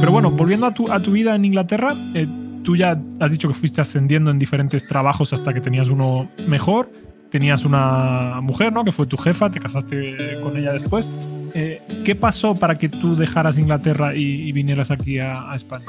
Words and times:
Pero 0.00 0.12
bueno, 0.12 0.30
volviendo 0.30 0.66
a 0.66 0.72
tu, 0.72 0.90
a 0.90 1.00
tu 1.00 1.10
vida 1.10 1.34
en 1.34 1.44
Inglaterra, 1.44 1.96
eh, 2.14 2.26
tú 2.62 2.76
ya 2.76 3.00
has 3.18 3.32
dicho 3.32 3.48
que 3.48 3.54
fuiste 3.54 3.80
ascendiendo 3.80 4.30
en 4.30 4.38
diferentes 4.38 4.86
trabajos 4.86 5.32
hasta 5.32 5.52
que 5.52 5.60
tenías 5.60 5.88
uno 5.88 6.28
mejor. 6.46 6.90
Tenías 7.30 7.64
una 7.64 8.40
mujer, 8.40 8.72
¿no? 8.72 8.84
Que 8.84 8.92
fue 8.92 9.06
tu 9.06 9.16
jefa, 9.16 9.50
te 9.50 9.60
casaste 9.60 10.38
con 10.42 10.56
ella 10.56 10.72
después. 10.72 11.08
Eh, 11.52 11.82
¿Qué 12.04 12.14
pasó 12.14 12.54
para 12.54 12.78
que 12.78 12.88
tú 12.88 13.16
dejaras 13.16 13.58
Inglaterra 13.58 14.14
y, 14.14 14.50
vinieras 14.52 14.90
aquí 14.90 15.18
a, 15.18 15.52
España? 15.54 15.84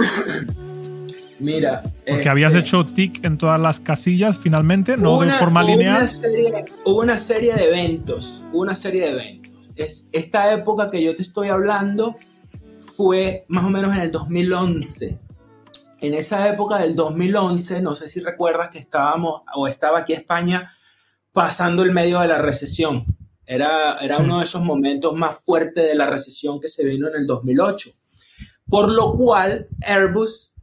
Mira. 1.39 1.83
Porque 2.07 2.27
habías 2.27 2.55
este, 2.55 2.67
hecho 2.67 2.85
tic 2.85 3.23
en 3.23 3.37
todas 3.37 3.59
las 3.61 3.79
casillas 3.79 4.37
finalmente, 4.37 4.97
no 4.97 5.21
de 5.21 5.31
forma 5.33 5.63
lineal. 5.63 6.09
hubo 6.83 6.99
una 6.99 7.17
serie 7.17 7.53
de 7.53 7.65
eventos, 7.65 8.41
una 8.51 8.75
serie 8.75 9.03
de 9.03 9.11
eventos. 9.11 9.53
Es, 9.75 10.09
esta 10.11 10.53
época 10.53 10.91
que 10.91 11.01
yo 11.01 11.15
te 11.15 11.21
estoy 11.21 11.47
hablando 11.47 12.17
fue 12.99 13.45
más 13.47 13.63
o 13.63 13.69
menos 13.69 13.95
en 13.95 14.01
el 14.01 14.11
2011 14.11 15.17
en 16.01 16.13
esa 16.13 16.49
época 16.49 16.79
del 16.79 16.97
2011, 16.97 17.81
no 17.81 17.95
sé 17.95 18.09
si 18.09 18.19
recuerdas 18.19 18.71
que 18.71 18.79
estábamos, 18.79 19.43
o 19.55 19.69
estaba 19.69 19.99
aquí 19.99 20.11
España, 20.11 20.75
pasando 21.31 21.83
el 21.83 21.93
medio 21.93 22.19
de 22.19 22.27
la 22.27 22.39
recesión. 22.39 23.05
Era, 23.45 23.99
era 23.99 24.17
uno 24.17 24.39
de 24.39 24.43
esos 24.43 24.61
momentos 24.61 25.15
más 25.15 25.41
fuertes 25.41 25.87
de 25.87 25.95
la 25.95 26.07
recesión 26.07 26.59
que 26.59 26.67
se 26.67 26.85
vino 26.85 27.07
en 27.07 27.15
el 27.15 27.25
2008. 27.25 27.89
Por 28.67 28.91
lo 28.91 29.13
cual, 29.13 29.69
Airbus 29.81 30.53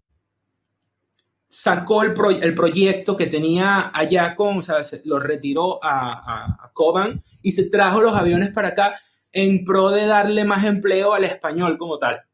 sacó 1.49 2.03
el, 2.03 2.15
el 2.43 2.55
proyecto 2.55 3.17
que 3.17 3.29
tenía 3.29 3.91
allá 3.95 4.35
con, 4.35 4.59
o 4.59 4.63
sea, 4.63 4.77
lo 5.05 5.19
retiró 5.21 5.83
a, 5.83 6.13
a, 6.13 6.67
a 6.67 6.71
Coban 6.75 7.23
y 7.41 7.53
se 7.53 7.71
trajo 7.71 8.03
los 8.03 8.15
aviones 8.15 8.51
para 8.51 8.69
acá 8.69 8.95
en 9.33 9.65
pro 9.65 9.91
de 9.91 10.07
darle 10.07 10.45
más 10.45 10.65
empleo 10.65 11.15
al 11.15 11.25
español 11.25 11.79
como 11.79 11.99
tal. 11.99 12.26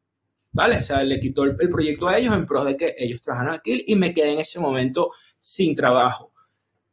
¿Vale? 0.53 0.77
O 0.77 0.83
sea, 0.83 1.03
le 1.03 1.19
quitó 1.19 1.43
el, 1.43 1.55
proyecto 1.55 2.07
a 2.07 2.17
ellos 2.17 2.33
en 2.33 2.45
pro 2.45 2.63
de 2.63 2.77
que 2.77 2.95
ellos 2.97 3.21
trabajaran 3.21 3.55
aquí 3.55 3.83
y 3.87 3.95
me 3.95 4.13
quedé 4.13 4.33
en 4.33 4.39
ese 4.39 4.59
momento 4.59 5.11
sin 5.39 5.75
trabajo. 5.75 6.31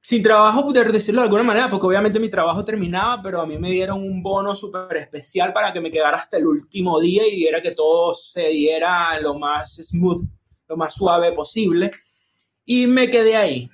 Sin 0.03 0.23
trabajo, 0.23 0.65
poder 0.65 0.91
decirlo 0.91 1.21
de 1.21 1.27
alguna 1.27 1.43
manera, 1.43 1.69
porque 1.69 1.87
obviamente 1.87 2.19
mi 2.19 2.31
trabajo 2.31 2.65
terminaba, 2.65 3.21
pero 3.23 3.43
a 3.43 3.47
mí 3.47 3.59
me 3.59 3.71
dieron 3.71 4.03
un 4.03 4.23
bono 4.23 4.55
súper 4.55 4.97
especial 4.97 5.53
para 5.53 5.75
que 5.75 5.81
me 5.81 5.91
quedara 5.91 6.17
hasta 6.17 6.39
el 6.39 6.47
último 6.47 6.99
día 6.99 7.23
y 7.29 7.45
era 7.45 7.61
que 7.61 7.73
todo 7.73 8.15
se 8.15 8.49
diera 8.49 9.21
lo 9.21 9.39
más 9.39 9.77
smooth, 9.77 10.25
lo 10.69 10.77
más 10.79 10.95
suave 10.95 11.33
posible. 11.33 11.91
Y 12.65 12.87
me 12.87 13.11
quedé 13.11 13.37
ahí. 13.37 13.69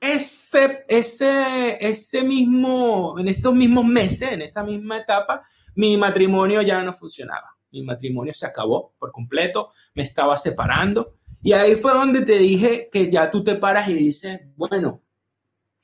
Ese, 0.00 0.84
ese, 0.88 1.76
ese 1.78 2.22
mismo, 2.22 3.16
en 3.18 3.28
esos 3.28 3.54
mismos 3.54 3.84
meses, 3.84 4.32
en 4.32 4.42
esa 4.42 4.64
misma 4.64 4.98
etapa, 4.98 5.42
mi 5.76 5.96
matrimonio 5.96 6.62
ya 6.62 6.82
no 6.82 6.92
funcionaba 6.92 7.59
mi 7.72 7.82
matrimonio 7.82 8.32
se 8.32 8.46
acabó 8.46 8.94
por 8.98 9.12
completo, 9.12 9.72
me 9.94 10.02
estaba 10.02 10.36
separando. 10.36 11.16
Y 11.42 11.52
ahí 11.52 11.74
fue 11.74 11.92
donde 11.92 12.22
te 12.22 12.38
dije 12.38 12.88
que 12.92 13.10
ya 13.10 13.30
tú 13.30 13.42
te 13.42 13.54
paras 13.54 13.88
y 13.88 13.94
dices, 13.94 14.40
bueno, 14.56 15.02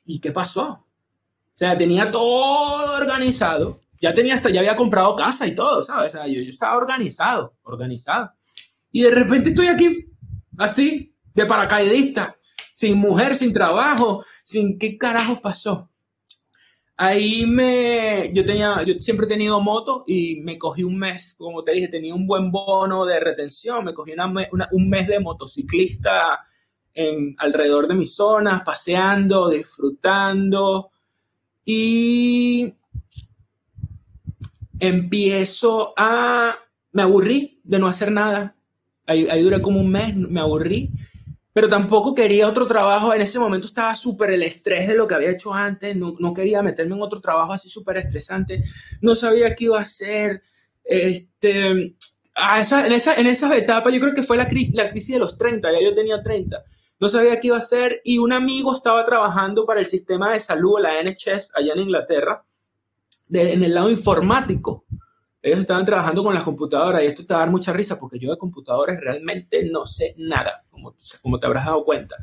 ¿y 0.05 0.21
qué 0.21 0.33
pasó? 0.33 0.69
O 0.69 1.59
sea, 1.59 1.77
tenía 1.77 2.11
todo 2.11 3.01
organizado, 3.01 3.81
ya 4.01 4.13
tenía 4.13 4.35
hasta, 4.35 4.51
ya 4.51 4.61
había 4.61 4.77
comprado 4.77 5.17
casa 5.17 5.47
y 5.47 5.55
todo, 5.55 5.83
¿sabes? 5.83 6.13
Yo, 6.13 6.43
yo 6.43 6.49
estaba 6.49 6.77
organizado, 6.77 7.57
organizado. 7.63 8.33
Y 8.93 9.03
de 9.03 9.11
repente 9.11 9.51
estoy 9.51 9.69
aquí, 9.69 10.07
así, 10.59 11.15
de 11.35 11.47
paracaidista, 11.47 12.37
sin 12.73 12.99
mujer, 12.99 13.35
sin 13.35 13.53
trabajo, 13.53 14.25
sin 14.45 14.79
qué 14.79 14.99
carajo 14.99 15.41
pasó. 15.41 15.91
Ahí 16.99 17.45
me, 17.45 18.33
yo 18.33 18.43
tenía, 18.43 18.83
yo 18.83 18.95
siempre 18.99 19.27
he 19.27 19.29
tenido 19.29 19.61
moto 19.61 20.05
y 20.07 20.41
me 20.41 20.57
cogí 20.57 20.83
un 20.83 20.99
mes, 20.99 21.35
como 21.37 21.63
te 21.63 21.73
dije, 21.73 21.89
tenía 21.89 22.15
un 22.15 22.27
buen 22.27 22.51
bono 22.51 23.05
de 23.05 23.21
retención, 23.21 23.85
me 23.85 23.93
cogí 23.93 24.13
un 24.73 24.89
mes 24.89 25.07
de 25.07 25.21
motociclista 25.21 26.47
en, 26.95 27.37
alrededor 27.39 27.87
de 27.87 27.95
mis 27.95 28.15
zonas, 28.15 28.63
paseando, 28.65 29.51
disfrutando. 29.51 30.91
Y 31.67 32.73
empiezo 34.81 35.93
a, 35.99 36.57
me 36.93 37.03
aburrí 37.03 37.61
de 37.63 37.79
no 37.79 37.89
hacer 37.89 38.11
nada, 38.11 38.57
ahí, 39.07 39.29
ahí 39.31 39.43
duré 39.43 39.61
como 39.61 39.81
un 39.81 39.91
mes, 39.91 40.17
me 40.17 40.41
aburrí 40.41 40.91
pero 41.57 41.71
tampoco 41.71 42.15
quería 42.15 42.47
otro 42.47 42.67
trabajo. 42.67 43.15
En 43.15 43.23
ese 43.23 43.39
momento 43.39 43.67
estaba 43.67 43.97
súper 43.97 44.29
el 44.29 44.43
estrés 44.43 44.87
de 44.87 44.95
lo 44.95 45.09
que 45.09 45.15
había 45.15 45.31
hecho 45.31 45.55
antes, 45.55 45.97
no, 45.97 46.15
no 46.19 46.35
quería 46.35 46.61
meterme 46.61 46.97
en 46.97 47.01
otro 47.01 47.19
trabajo 47.19 47.55
así 47.55 47.71
súper 47.71 47.97
estresante, 47.97 48.63
no 49.01 49.17
sabía 49.17 49.55
qué 49.55 49.65
iba 49.65 49.79
a 49.79 49.81
hacer. 49.81 50.43
Este, 50.85 51.97
a 52.35 52.61
esa, 52.61 52.87
en, 52.87 52.93
esa, 52.93 53.15
en 53.15 53.27
esas 53.27 53.57
etapas, 53.57 53.91
yo 53.91 54.01
creo 54.01 54.15
que 54.15 54.23
fue 54.23 54.37
la 54.37 54.51
crisis, 54.51 54.75
la 54.75 54.91
crisis 54.91 55.15
de 55.15 55.19
los 55.19 55.39
30, 55.39 55.73
ya 55.73 55.81
yo 55.81 55.95
tenía 55.95 56.23
30. 56.23 56.63
No 57.01 57.09
sabía 57.09 57.41
qué 57.41 57.47
iba 57.47 57.57
a 57.57 57.61
hacer 57.61 58.03
y 58.05 58.19
un 58.19 58.35
amigo 58.35 58.75
estaba 58.75 59.03
trabajando 59.07 59.65
para 59.65 59.81
el 59.81 59.87
sistema 59.87 60.35
de 60.35 60.41
salud, 60.41 60.79
la 60.79 61.03
NHS, 61.03 61.53
allá 61.55 61.73
en 61.73 61.81
Inglaterra, 61.81 62.45
en 63.31 63.65
el 63.65 63.73
lado 63.73 63.89
informático 63.89 64.85
ellos 65.47 65.61
estaban 65.61 65.85
trabajando 65.85 66.23
con 66.25 66.35
las 66.35 66.43
computadoras 66.43 67.03
y 67.03 67.07
esto 67.07 67.25
te 67.25 67.35
va 67.35 67.41
a 67.41 67.43
dar 67.45 67.51
mucha 67.51 67.73
risa 67.73 67.99
porque 67.99 68.19
yo 68.19 68.31
de 68.31 68.39
computadores 68.39 69.01
realmente 69.01 69.65
no 69.65 69.87
sé 69.87 70.15
nada, 70.19 70.65
como, 70.71 70.95
como 71.23 71.39
te 71.39 71.47
habrás 71.47 71.67
dado 71.67 71.85
cuenta. 71.85 72.17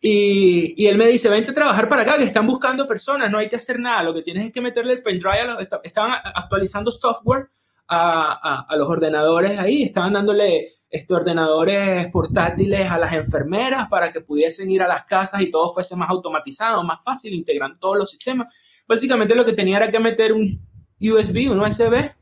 Y, 0.00 0.74
y, 0.76 0.86
él 0.86 0.98
me 0.98 1.06
dice, 1.06 1.30
vente 1.30 1.52
a 1.52 1.54
trabajar 1.54 1.88
para 1.88 2.02
acá, 2.02 2.18
que 2.18 2.24
están 2.24 2.46
buscando 2.46 2.86
personas, 2.86 3.30
no 3.30 3.38
hay 3.38 3.48
que 3.48 3.56
hacer 3.56 3.80
nada, 3.80 4.02
lo 4.02 4.12
que 4.12 4.20
tienes 4.20 4.46
es 4.46 4.52
que 4.52 4.60
meterle 4.60 4.92
el 4.92 5.02
pendrive, 5.02 5.40
a 5.40 5.44
los, 5.44 5.68
estaban 5.82 6.12
actualizando 6.22 6.92
software 6.92 7.48
a, 7.88 8.66
a, 8.68 8.76
los 8.76 8.86
ordenadores 8.86 9.58
ahí, 9.58 9.84
estaban 9.84 10.12
dándole 10.12 10.74
estos 10.90 11.16
ordenadores 11.16 12.08
portátiles 12.12 12.90
a 12.90 12.98
las 12.98 13.12
enfermeras 13.14 13.88
para 13.88 14.12
que 14.12 14.20
pudiesen 14.20 14.70
ir 14.70 14.82
a 14.82 14.88
las 14.88 15.04
casas 15.06 15.40
y 15.40 15.50
todo 15.50 15.72
fuese 15.72 15.96
más 15.96 16.10
automatizado, 16.10 16.84
más 16.84 17.02
fácil, 17.02 17.32
integrando 17.32 17.78
todos 17.78 17.96
los 17.96 18.10
sistemas. 18.10 18.54
Básicamente 18.86 19.34
lo 19.34 19.44
que 19.44 19.54
tenía 19.54 19.78
era 19.78 19.90
que 19.90 19.98
meter 19.98 20.32
un 20.32 20.60
USB, 21.00 21.50
un 21.50 21.60
USB, 21.60 22.12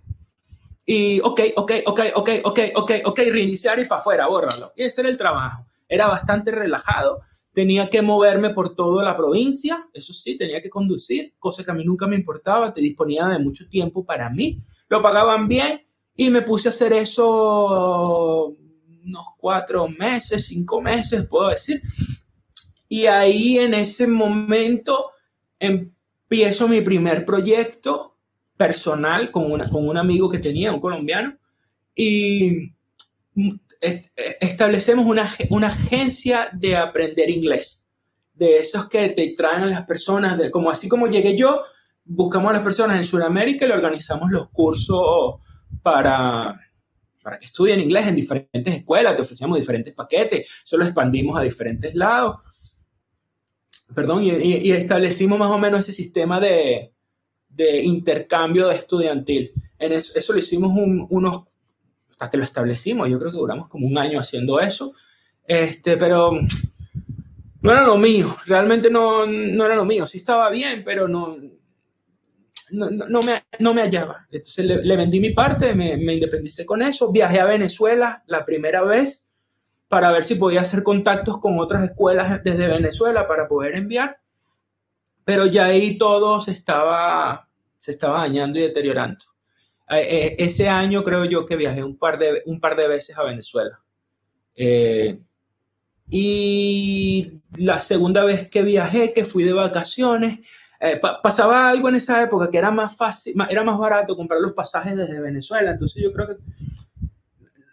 y 0.85 1.21
ok, 1.21 1.41
ok, 1.57 1.73
ok, 1.87 2.01
ok, 2.15 2.31
ok, 2.45 2.59
ok, 2.75 2.91
ok, 3.05 3.19
reiniciar 3.31 3.79
y 3.79 3.85
para 3.87 4.01
afuera, 4.01 4.27
bórralo. 4.27 4.73
Y 4.77 4.83
ese 4.83 5.03
era 5.03 5.11
el 5.11 5.17
trabajo. 5.17 5.65
Era 5.89 6.09
bastante 6.09 6.51
relajado. 6.51 7.21
Tenía 7.53 7.89
que 7.89 8.03
moverme 8.03 8.51
por 8.51 8.75
toda 8.75 9.05
la 9.05 9.17
provincia, 9.17 9.87
eso 9.93 10.13
sí, 10.13 10.39
tenía 10.39 10.63
que 10.63 10.71
conducir, 10.71 11.35
cosa 11.39 11.63
que 11.63 11.71
a 11.71 11.75
mí 11.75 11.85
nunca 11.85 12.07
me 12.07 12.17
importaba, 12.17 12.73
te 12.73 12.81
disponía 12.81 13.27
de 13.27 13.39
mucho 13.39 13.69
tiempo 13.69 14.05
para 14.05 14.31
mí. 14.31 14.59
Lo 14.89 15.03
pagaban 15.03 15.49
bien 15.49 15.87
y 16.17 16.31
me 16.31 16.43
puse 16.43 16.69
a 16.69 16.71
hacer 16.71 16.95
eso 16.95 18.57
unos 19.05 19.25
cuatro 19.37 19.87
meses, 19.89 20.47
cinco 20.47 20.81
meses, 20.81 21.27
puedo 21.27 21.49
decir. 21.49 21.83
Y 22.89 23.07
ahí 23.07 23.59
en 23.59 23.75
ese 23.75 24.07
momento 24.07 25.11
empiezo 25.59 26.69
mi 26.69 26.81
primer 26.81 27.25
proyecto 27.25 28.12
personal 28.63 29.33
con, 29.33 29.51
una, 29.51 29.69
con 29.69 29.89
un 29.89 29.97
amigo 29.97 30.31
que 30.31 30.39
tenía, 30.39 30.73
un 30.73 30.81
colombiano, 30.81 31.37
y 31.97 32.73
establecemos 34.41 35.05
una, 35.05 35.29
una 35.51 35.67
agencia 35.67 36.49
de 36.53 36.77
aprender 36.77 37.29
inglés, 37.29 37.85
de 38.35 38.59
esos 38.59 38.89
que 38.89 39.09
te 39.09 39.35
traen 39.37 39.65
a 39.65 39.67
las 39.67 39.85
personas, 39.85 40.39
de, 40.39 40.49
como 40.53 40.71
así 40.71 40.89
como 40.89 41.09
llegué 41.09 41.37
yo, 41.37 41.63
buscamos 42.05 42.51
a 42.51 42.53
las 42.53 42.63
personas 42.63 42.99
en 42.99 43.05
Sudamérica 43.05 43.65
y 43.65 43.69
le 43.69 43.75
organizamos 43.75 44.31
los 44.31 44.49
cursos 44.51 45.41
para, 45.83 46.61
para 47.21 47.41
que 47.41 47.47
estudien 47.47 47.81
inglés 47.81 48.07
en 48.07 48.15
diferentes 48.15 48.75
escuelas, 48.75 49.17
te 49.17 49.23
ofrecíamos 49.23 49.59
diferentes 49.59 49.93
paquetes, 49.93 50.49
solo 50.63 50.85
expandimos 50.85 51.37
a 51.37 51.43
diferentes 51.43 51.97
lados. 51.97 52.37
Perdón, 53.93 54.23
y 54.25 54.71
establecimos 54.71 55.39
más 55.39 55.51
o 55.51 55.59
menos 55.59 55.81
ese 55.81 55.93
sistema 55.93 56.41
de, 56.41 56.92
de 57.55 57.83
intercambio 57.83 58.69
de 58.69 58.77
estudiantil. 58.77 59.53
En 59.79 59.93
eso, 59.93 60.33
lo 60.33 60.39
hicimos 60.39 60.73
unos, 61.11 61.43
hasta 62.11 62.31
que 62.31 62.37
lo 62.37 62.45
establecimos, 62.45 63.09
yo 63.09 63.19
creo 63.19 63.31
que 63.31 63.39
duramos 63.39 63.69
como 63.69 63.87
un 63.87 63.99
año 63.99 64.19
haciendo 64.19 64.61
eso, 64.61 64.95
este, 65.45 65.97
pero 65.97 66.33
no 67.61 67.73
era 67.73 67.87
lo 67.87 67.97
mío, 67.97 68.37
realmente 68.47 68.91
no, 68.91 69.27
no 69.27 69.67
era 69.67 69.75
lo 69.75 69.85
mío, 69.85 70.07
sí 70.07 70.19
estaba 70.19 70.49
bien, 70.51 70.83
pero 70.85 71.09
no, 71.09 71.37
no, 72.71 73.21
me, 73.21 73.43
no 73.59 73.75
me 73.75 73.83
hallaba. 73.83 74.27
Entonces 74.31 74.65
le, 74.65 74.97
vendí 74.97 75.21
mi 75.21 75.31
parte, 75.31 75.75
me, 75.75 75.97
me, 75.97 76.15
independicé 76.15 76.65
con 76.65 76.81
eso, 76.81 77.11
viajé 77.11 77.41
a 77.41 77.47
Venezuela 77.47 78.23
la 78.27 78.45
primera 78.45 78.83
vez 78.83 79.29
para 79.89 80.11
ver 80.11 80.25
si 80.25 80.37
podía 80.37 80.61
hacer 80.61 80.83
contactos 80.83 81.39
con 81.39 81.59
otras 81.59 81.85
escuelas 81.85 82.43
desde 82.43 82.67
Venezuela 82.69 83.27
para 83.27 83.47
poder 83.47 83.75
enviar 83.75 84.23
pero 85.25 85.47
ya 85.47 85.67
ahí 85.67 85.99
todo 85.99 86.41
se 86.41 86.53
estaba, 86.53 87.49
se 87.83 87.91
estaba 87.91 88.21
dañando 88.21 88.61
y 88.61 88.63
deteriorando. 88.63 89.25
Eh, 89.91 89.97
eh, 90.09 90.37
ese 90.39 90.69
año 90.69 91.03
creo 91.03 91.25
yo 91.25 91.45
que 91.45 91.57
viajé 91.57 91.83
un 91.83 91.99
par 91.99 92.17
de, 92.17 92.41
un 92.47 92.61
par 92.61 92.77
de 92.77 92.87
veces 92.87 93.19
a 93.19 93.25
Venezuela. 93.25 93.81
Eh, 94.55 95.19
y 96.09 97.41
la 97.59 97.81
segunda 97.81 98.25
vez 98.25 98.49
que 98.49 98.63
viajé, 98.63 99.13
que 99.13 99.25
fui 99.25 99.43
de 99.43 99.53
vacaciones, 99.53 100.47
pasaba 101.25 101.69
algo 101.69 101.89
en 101.89 101.97
esa 101.97 102.23
época 102.23 102.51
que 102.51 102.59
era 102.59 102.71
más 102.71 102.97
fácil, 102.97 103.35
era 103.49 103.65
más 103.65 103.79
barato 103.79 104.15
comprar 104.15 104.41
los 104.41 104.53
pasajes 104.53 104.97
desde 104.97 105.21
Venezuela. 105.21 105.73
Entonces 105.73 106.01
yo 106.01 106.13
creo 106.13 106.29
que 106.29 106.37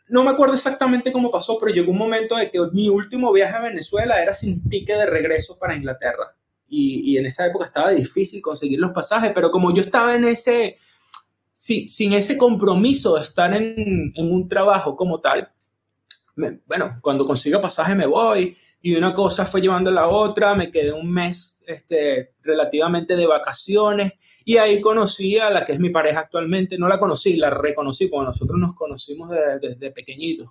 no 0.08 0.24
me 0.24 0.32
acuerdo 0.32 0.56
exactamente 0.56 1.12
cómo 1.12 1.30
pasó, 1.30 1.60
pero 1.60 1.72
llegó 1.72 1.92
un 1.92 2.00
momento 2.00 2.36
de 2.36 2.50
que 2.50 2.60
mi 2.72 2.90
último 2.90 3.32
viaje 3.32 3.56
a 3.56 3.62
Venezuela 3.62 4.20
era 4.20 4.34
sin 4.34 4.68
ticket 4.68 4.98
de 4.98 5.06
regreso 5.06 5.56
para 5.60 5.76
Inglaterra. 5.76 6.36
Y, 6.70 7.18
en 7.18 7.26
esa 7.26 7.48
época 7.48 7.66
estaba 7.66 7.92
difícil 7.92 8.42
conseguir 8.42 8.80
los 8.80 8.92
pasajes, 8.92 9.32
pero 9.34 9.50
como 9.50 9.74
yo 9.74 9.82
estaba 9.82 10.16
en 10.16 10.26
ese, 10.26 10.78
sin 11.54 12.14
ese 12.14 12.38
compromiso 12.38 13.16
de 13.16 13.22
estar 13.22 13.54
en, 13.54 14.14
un 14.18 14.48
trabajo 14.48 14.96
como 14.96 15.20
tal, 15.20 15.50
bueno, 16.36 17.00
cuando 17.02 17.26
consigo 17.26 17.60
pasaje 17.60 17.96
me 17.96 18.06
voy 18.06 18.56
y 18.82 18.96
una 18.96 19.14
cosa 19.14 19.46
fue 19.46 19.62
llevando 19.62 19.90
a 19.90 19.94
la 19.94 20.08
otra, 20.08 20.56
me 20.56 20.72
quedé 20.72 20.94
un 20.94 21.12
mes 21.12 21.60
este, 21.66 22.34
relativamente 22.44 23.16
de 23.16 23.26
vacaciones 23.26 24.14
y 24.50 24.58
ahí 24.58 24.82
conocí 24.82 25.38
a 25.38 25.52
la 25.52 25.64
que 25.64 25.74
es 25.74 25.80
mi 25.80 25.92
pareja 25.92 26.22
actualmente. 26.22 26.76
No 26.78 26.88
la 26.88 26.98
conocí, 26.98 27.36
la 27.36 27.52
reconocí, 27.52 28.08
porque 28.08 28.26
nosotros 28.26 28.60
nos 28.60 28.74
conocimos 28.74 29.30
desde, 29.62 29.92
pequeñitos. 29.92 30.50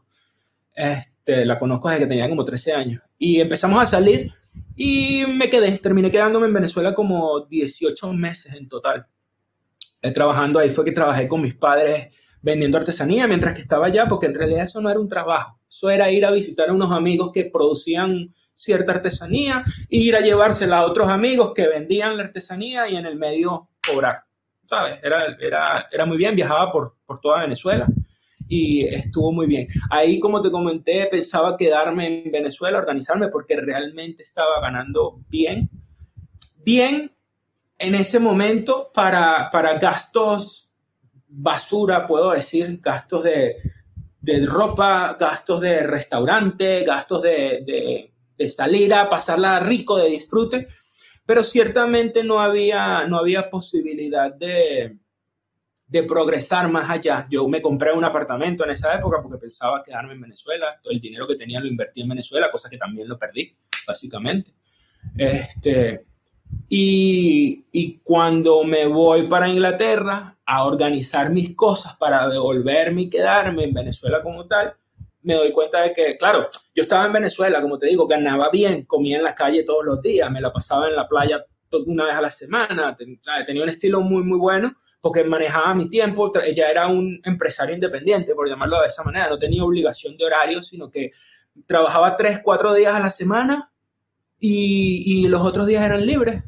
Este, 0.73 1.45
la 1.45 1.59
conozco 1.59 1.89
desde 1.89 2.03
que 2.05 2.07
tenía 2.07 2.29
como 2.29 2.45
13 2.45 2.75
años. 2.75 3.03
Y 3.19 3.41
empezamos 3.41 3.83
a 3.83 3.87
salir 3.87 4.33
y 4.77 5.25
me 5.27 5.51
quedé, 5.51 5.79
terminé 5.79 6.11
quedándome 6.11 6.47
en 6.47 6.55
Venezuela 6.55 6.95
como 6.95 7.47
18 7.47 8.13
meses 8.13 8.55
en 8.55 8.69
total. 8.69 9.07
Eh, 10.01 10.13
trabajando 10.13 10.59
ahí 10.59 10.71
fue 10.71 10.85
que 10.85 10.93
trabajé 10.93 11.27
con 11.27 11.41
mis 11.41 11.55
padres 11.55 12.15
vendiendo 12.41 12.79
artesanía 12.79 13.27
mientras 13.27 13.55
que 13.55 13.63
estaba 13.63 13.87
allá, 13.87 14.07
porque 14.07 14.27
en 14.27 14.35
realidad 14.35 14.65
eso 14.65 14.81
no 14.81 14.89
era 14.89 15.01
un 15.01 15.09
trabajo, 15.09 15.59
eso 15.69 15.91
era 15.91 16.11
ir 16.11 16.25
a 16.25 16.31
visitar 16.31 16.69
a 16.69 16.73
unos 16.73 16.93
amigos 16.93 17.33
que 17.33 17.47
producían 17.47 18.33
cierta 18.55 18.93
artesanía, 18.93 19.65
ir 19.89 20.15
a 20.15 20.21
llevársela 20.21 20.79
a 20.79 20.87
otros 20.87 21.09
amigos 21.09 21.53
que 21.55 21.67
vendían 21.67 22.17
la 22.17 22.25
artesanía 22.25 22.89
y 22.89 22.97
en 22.97 23.07
el 23.07 23.17
medio 23.17 23.71
cobrar, 23.85 24.23
¿sabes? 24.65 25.01
Era, 25.03 25.37
era, 25.41 25.89
era 25.91 26.07
muy 26.07 26.17
bien, 26.17 26.37
viajaba 26.37 26.71
por, 26.71 26.95
por 27.05 27.21
toda 27.21 27.41
Venezuela 27.41 27.89
y 28.49 28.87
estuvo 28.87 29.31
muy 29.33 29.47
bien. 29.47 29.69
Ahí, 29.91 30.19
como 30.19 30.41
te 30.41 30.51
comenté, 30.51 31.07
pensaba 31.07 31.57
quedarme 31.57 32.25
en 32.25 32.33
Venezuela, 32.33 32.79
organizarme, 32.79 33.29
porque 33.29 33.57
realmente 33.57 34.23
estaba 34.23 34.61
ganando 34.61 35.21
bien, 35.29 35.69
bien 36.65 37.13
en 37.79 37.95
ese 37.95 38.19
momento 38.19 38.91
para, 38.93 39.51
para 39.51 39.79
gastos 39.79 40.71
basura, 41.29 42.07
puedo 42.07 42.33
decir, 42.33 42.81
gastos 42.83 43.23
de, 43.23 43.57
de 44.21 44.47
ropa, 44.47 45.17
gastos 45.19 45.61
de 45.61 45.87
restaurante, 45.87 46.85
gastos 46.85 47.23
de, 47.23 47.63
de, 47.65 48.13
de, 48.37 48.49
salir 48.49 48.93
a 48.95 49.09
pasarla 49.09 49.61
rico, 49.61 49.97
de 49.97 50.09
disfrute, 50.09 50.69
pero 51.25 51.45
ciertamente 51.45 52.25
no 52.25 52.41
había, 52.41 53.07
no 53.07 53.19
había 53.19 53.51
posibilidad 53.51 54.35
de, 54.35 54.97
de 55.89 56.03
progresar 56.03 56.71
más 56.71 56.89
allá. 56.89 57.27
Yo 57.31 57.49
me 57.49 57.63
compré 57.63 57.93
un 57.93 58.05
apartamento 58.05 58.63
en 58.65 58.71
esa 58.71 58.95
época 58.95 59.23
porque 59.23 59.39
pensaba 59.39 59.83
quedarme 59.83 60.13
en 60.13 60.21
Venezuela, 60.21 60.79
todo 60.83 60.93
el 60.93 61.01
dinero 61.01 61.27
que 61.27 61.35
tenía 61.35 61.61
lo 61.61 61.67
invertí 61.67 62.03
en 62.03 62.11
Venezuela, 62.11 62.51
cosa 62.51 62.69
que 62.69 62.77
también 62.77 63.09
lo 63.09 63.19
perdí, 63.19 63.57
básicamente. 63.87 64.53
Este, 65.17 66.05
y, 66.69 67.65
y, 67.73 67.99
cuando 68.03 68.65
me 68.65 68.87
voy 68.87 69.29
para 69.29 69.49
Inglaterra 69.49 70.37
a 70.45 70.65
organizar 70.65 71.31
mis 71.31 71.57
cosas 71.57 71.97
para 71.97 72.29
devolverme 72.29 73.03
y 73.03 73.11
quedarme 73.11 73.65
en 73.65 73.73
Venezuela 73.73 74.23
como 74.23 74.47
tal, 74.47 74.75
me 75.23 75.35
doy 75.35 75.53
cuenta 75.53 75.83
de 75.83 75.93
que, 75.95 76.17
claro, 76.19 76.49
yo 76.75 76.83
estaba 76.83 77.07
en 77.07 77.13
Venezuela, 77.13 77.63
como 77.63 77.79
te 77.79 77.87
digo, 77.87 78.07
ganaba 78.07 78.51
bien, 78.51 78.85
comía 78.85 79.17
en 79.17 79.25
la 79.25 79.35
calle 79.35 79.63
todos 79.63 79.85
los 79.85 80.03
días, 80.03 80.31
me 80.31 80.41
la 80.41 80.53
pasaba 80.53 80.89
en 80.89 80.97
la 80.97 81.09
playa 81.09 81.45
una 81.87 82.07
vez 82.07 82.15
a 82.15 82.21
la 82.23 82.31
semana, 82.31 82.97
tenía 83.47 83.63
un 83.63 83.69
estilo 83.69 84.01
muy, 84.01 84.23
muy 84.23 84.39
bueno 84.39 84.75
porque 85.01 85.25
manejaba 85.25 85.75
mi 85.75 85.89
tiempo, 85.89 86.33
ella 86.41 86.71
era 86.71 86.89
un 86.89 87.21
empresario 87.25 87.75
independiente, 87.75 88.35
por 88.35 88.49
llamarlo 88.49 88.81
de 88.81 88.89
esa 88.89 89.05
manera, 89.05 89.29
no 89.29 89.39
tenía 89.39 89.65
obligación 89.65 90.17
de 90.17 90.25
horario, 90.25 90.63
sino 90.63 90.91
que 90.91 91.13
trabajaba 91.67 92.17
tres, 92.17 92.41
cuatro 92.43 92.75
días 92.75 92.95
a 92.95 93.01
la 93.01 93.11
semana 93.11 93.73
y, 94.39 95.03
y 95.07 95.29
los 95.29 95.43
otros 95.43 95.67
días 95.67 95.85
eran 95.85 96.05
libres 96.05 96.43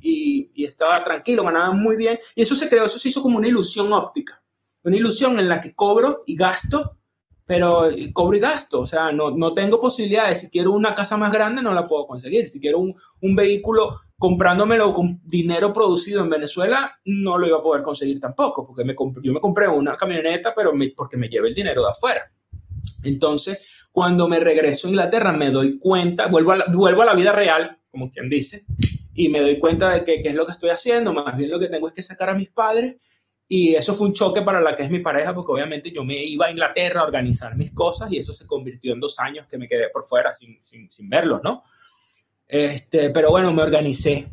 y, 0.00 0.50
y, 0.54 0.64
estaba 0.64 1.02
tranquilo, 1.02 1.44
ganaba 1.44 1.72
muy 1.72 1.96
bien. 1.96 2.18
Y 2.34 2.42
eso 2.42 2.54
se 2.54 2.68
creó, 2.68 2.84
eso 2.84 2.98
se 2.98 3.08
hizo 3.08 3.22
como 3.22 3.38
una 3.38 3.48
ilusión 3.48 3.92
óptica, 3.92 4.42
una 4.82 4.96
ilusión 4.96 5.38
en 5.38 5.48
la 5.48 5.60
que 5.60 5.74
cobro 5.74 6.24
y 6.26 6.36
gasto, 6.36 6.98
pero 7.46 7.88
cobro 8.12 8.36
y 8.36 8.40
gasto, 8.40 8.80
o 8.80 8.86
sea, 8.86 9.12
no, 9.12 9.30
no 9.30 9.52
tengo 9.52 9.80
posibilidades. 9.80 10.40
Si 10.40 10.50
quiero 10.50 10.72
una 10.72 10.94
casa 10.94 11.16
más 11.16 11.32
grande, 11.32 11.62
no 11.62 11.74
la 11.74 11.86
puedo 11.86 12.06
conseguir. 12.06 12.46
Si 12.46 12.60
quiero 12.60 12.78
un, 12.78 12.94
un 13.20 13.36
vehículo 13.36 14.00
comprándomelo 14.16 14.94
con 14.94 15.20
dinero 15.24 15.72
producido 15.72 16.22
en 16.22 16.30
Venezuela, 16.30 16.98
no 17.04 17.36
lo 17.36 17.46
iba 17.46 17.58
a 17.58 17.62
poder 17.62 17.82
conseguir 17.82 18.20
tampoco, 18.20 18.66
porque 18.66 18.84
me 18.84 18.94
yo 19.22 19.32
me 19.32 19.40
compré 19.40 19.68
una 19.68 19.96
camioneta, 19.96 20.54
pero 20.54 20.72
porque 20.96 21.16
me 21.16 21.28
llevé 21.28 21.48
el 21.48 21.54
dinero 21.54 21.82
de 21.82 21.90
afuera. 21.90 22.32
Entonces, 23.04 23.58
cuando 23.92 24.26
me 24.26 24.40
regreso 24.40 24.86
a 24.86 24.90
Inglaterra, 24.90 25.32
me 25.32 25.50
doy 25.50 25.78
cuenta, 25.78 26.28
vuelvo 26.28 26.52
a 26.52 26.56
la, 26.56 26.64
vuelvo 26.72 27.02
a 27.02 27.06
la 27.06 27.14
vida 27.14 27.32
real, 27.32 27.78
como 27.90 28.10
quien 28.10 28.28
dice, 28.28 28.64
y 29.14 29.28
me 29.28 29.40
doy 29.40 29.58
cuenta 29.58 29.92
de 29.92 30.04
que 30.04 30.22
qué 30.22 30.30
es 30.30 30.34
lo 30.34 30.46
que 30.46 30.52
estoy 30.52 30.70
haciendo, 30.70 31.12
más 31.12 31.36
bien 31.36 31.50
lo 31.50 31.58
que 31.58 31.68
tengo 31.68 31.88
es 31.88 31.94
que 31.94 32.02
sacar 32.02 32.30
a 32.30 32.34
mis 32.34 32.50
padres, 32.50 32.96
y 33.46 33.74
eso 33.74 33.94
fue 33.94 34.08
un 34.08 34.14
choque 34.14 34.42
para 34.42 34.60
la 34.60 34.74
que 34.74 34.84
es 34.84 34.90
mi 34.90 35.00
pareja, 35.00 35.34
porque 35.34 35.52
obviamente 35.52 35.90
yo 35.90 36.04
me 36.04 36.22
iba 36.22 36.46
a 36.46 36.50
Inglaterra 36.50 37.00
a 37.00 37.04
organizar 37.04 37.56
mis 37.56 37.72
cosas, 37.72 38.10
y 38.10 38.18
eso 38.18 38.32
se 38.32 38.46
convirtió 38.46 38.92
en 38.92 39.00
dos 39.00 39.18
años 39.18 39.46
que 39.46 39.58
me 39.58 39.68
quedé 39.68 39.90
por 39.90 40.04
fuera 40.04 40.32
sin, 40.34 40.62
sin, 40.62 40.90
sin 40.90 41.08
verlos, 41.08 41.40
¿no? 41.42 41.62
Este, 42.46 43.10
pero 43.10 43.30
bueno, 43.30 43.52
me 43.52 43.62
organicé. 43.62 44.28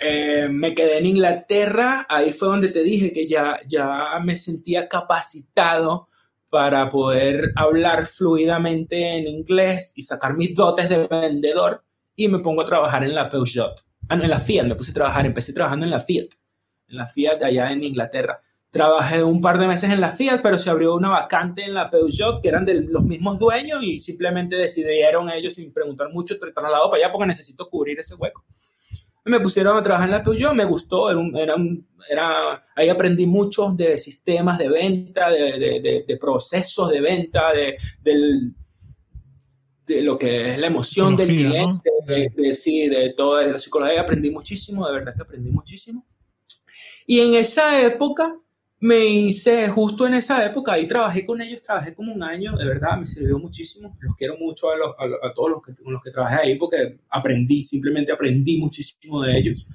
Eh, 0.00 0.48
me 0.50 0.74
quedé 0.74 0.98
en 0.98 1.06
Inglaterra, 1.06 2.06
ahí 2.08 2.32
fue 2.32 2.48
donde 2.48 2.68
te 2.68 2.82
dije 2.82 3.12
que 3.12 3.26
ya, 3.26 3.58
ya 3.66 4.18
me 4.22 4.36
sentía 4.36 4.88
capacitado 4.88 6.08
para 6.50 6.90
poder 6.90 7.52
hablar 7.56 8.06
fluidamente 8.06 9.16
en 9.16 9.26
inglés 9.26 9.92
y 9.96 10.02
sacar 10.02 10.36
mis 10.36 10.54
dotes 10.54 10.88
de 10.88 11.06
vendedor 11.06 11.84
y 12.16 12.28
me 12.28 12.38
pongo 12.38 12.62
a 12.62 12.66
trabajar 12.66 13.04
en 13.04 13.14
la 13.14 13.30
Peugeot, 13.30 13.84
ah, 14.08 14.14
en 14.14 14.30
la 14.30 14.40
Fiat, 14.40 14.64
me 14.64 14.74
puse 14.74 14.90
a 14.92 14.94
trabajar, 14.94 15.26
empecé 15.26 15.52
trabajando 15.52 15.84
en 15.84 15.90
la 15.90 16.00
Fiat, 16.00 16.28
en 16.88 16.96
la 16.96 17.06
Fiat 17.06 17.38
de 17.38 17.46
allá 17.46 17.72
en 17.72 17.84
Inglaterra. 17.84 18.40
Trabajé 18.70 19.22
un 19.22 19.40
par 19.40 19.58
de 19.58 19.66
meses 19.66 19.90
en 19.90 20.00
la 20.00 20.10
Fiat, 20.10 20.40
pero 20.42 20.58
se 20.58 20.68
abrió 20.68 20.94
una 20.94 21.08
vacante 21.08 21.64
en 21.64 21.74
la 21.74 21.88
Peugeot 21.88 22.42
que 22.42 22.48
eran 22.48 22.66
de 22.66 22.82
los 22.82 23.02
mismos 23.02 23.38
dueños 23.38 23.82
y 23.82 23.98
simplemente 23.98 24.56
decidieron 24.56 25.30
ellos 25.30 25.54
sin 25.54 25.72
preguntar 25.72 26.12
mucho 26.12 26.38
trasladado 26.38 26.90
para 26.90 27.04
allá 27.04 27.12
porque 27.12 27.26
necesito 27.26 27.68
cubrir 27.68 27.98
ese 27.98 28.14
hueco. 28.14 28.44
Me 29.24 29.40
pusieron 29.40 29.76
a 29.76 29.82
trabajar 29.82 30.08
en 30.08 30.12
la 30.12 30.22
Peugeot, 30.22 30.54
me 30.54 30.64
gustó, 30.64 31.10
era, 31.10 31.56
era, 32.08 32.66
ahí 32.74 32.88
aprendí 32.88 33.26
mucho 33.26 33.70
de 33.70 33.98
sistemas 33.98 34.58
de 34.58 34.68
venta, 34.68 35.30
de, 35.30 36.04
de, 36.06 36.16
procesos 36.16 36.90
de 36.90 37.00
venta, 37.00 37.52
de, 37.52 37.76
de 38.02 38.52
lo 40.02 40.18
que 40.18 40.50
es 40.50 40.58
la 40.58 40.66
emoción 40.66 41.16
del 41.16 41.28
cliente, 41.28 41.90
de, 42.06 42.54
sí, 42.54 42.88
de 42.88 43.14
toda 43.14 43.44
la 43.44 43.58
psicología, 43.58 44.00
aprendí 44.00 44.30
muchísimo, 44.30 44.86
de 44.86 44.92
verdad 44.92 45.14
que 45.14 45.22
aprendí 45.22 45.50
muchísimo. 45.50 46.06
Y 47.10 47.20
en 47.20 47.36
esa 47.36 47.80
época 47.80 48.36
me 48.80 49.06
hice 49.06 49.66
justo 49.70 50.06
en 50.06 50.12
esa 50.12 50.44
época, 50.44 50.74
ahí 50.74 50.86
trabajé 50.86 51.24
con 51.24 51.40
ellos, 51.40 51.62
trabajé 51.62 51.94
como 51.94 52.12
un 52.12 52.22
año, 52.22 52.54
de 52.54 52.66
verdad, 52.66 52.98
me 52.98 53.06
sirvió 53.06 53.38
muchísimo, 53.38 53.96
los 54.00 54.14
quiero 54.14 54.36
mucho 54.36 54.68
a, 54.68 54.74
a, 55.26 55.32
todos 55.32 55.48
los 55.48 55.62
que, 55.62 55.82
con 55.82 55.94
los 55.94 56.02
que 56.02 56.10
trabajé 56.10 56.36
ahí 56.36 56.56
porque 56.56 56.98
aprendí, 57.08 57.64
simplemente 57.64 58.12
aprendí 58.12 58.58
muchísimo 58.58 59.22
de 59.22 59.38
ellos. 59.38 59.66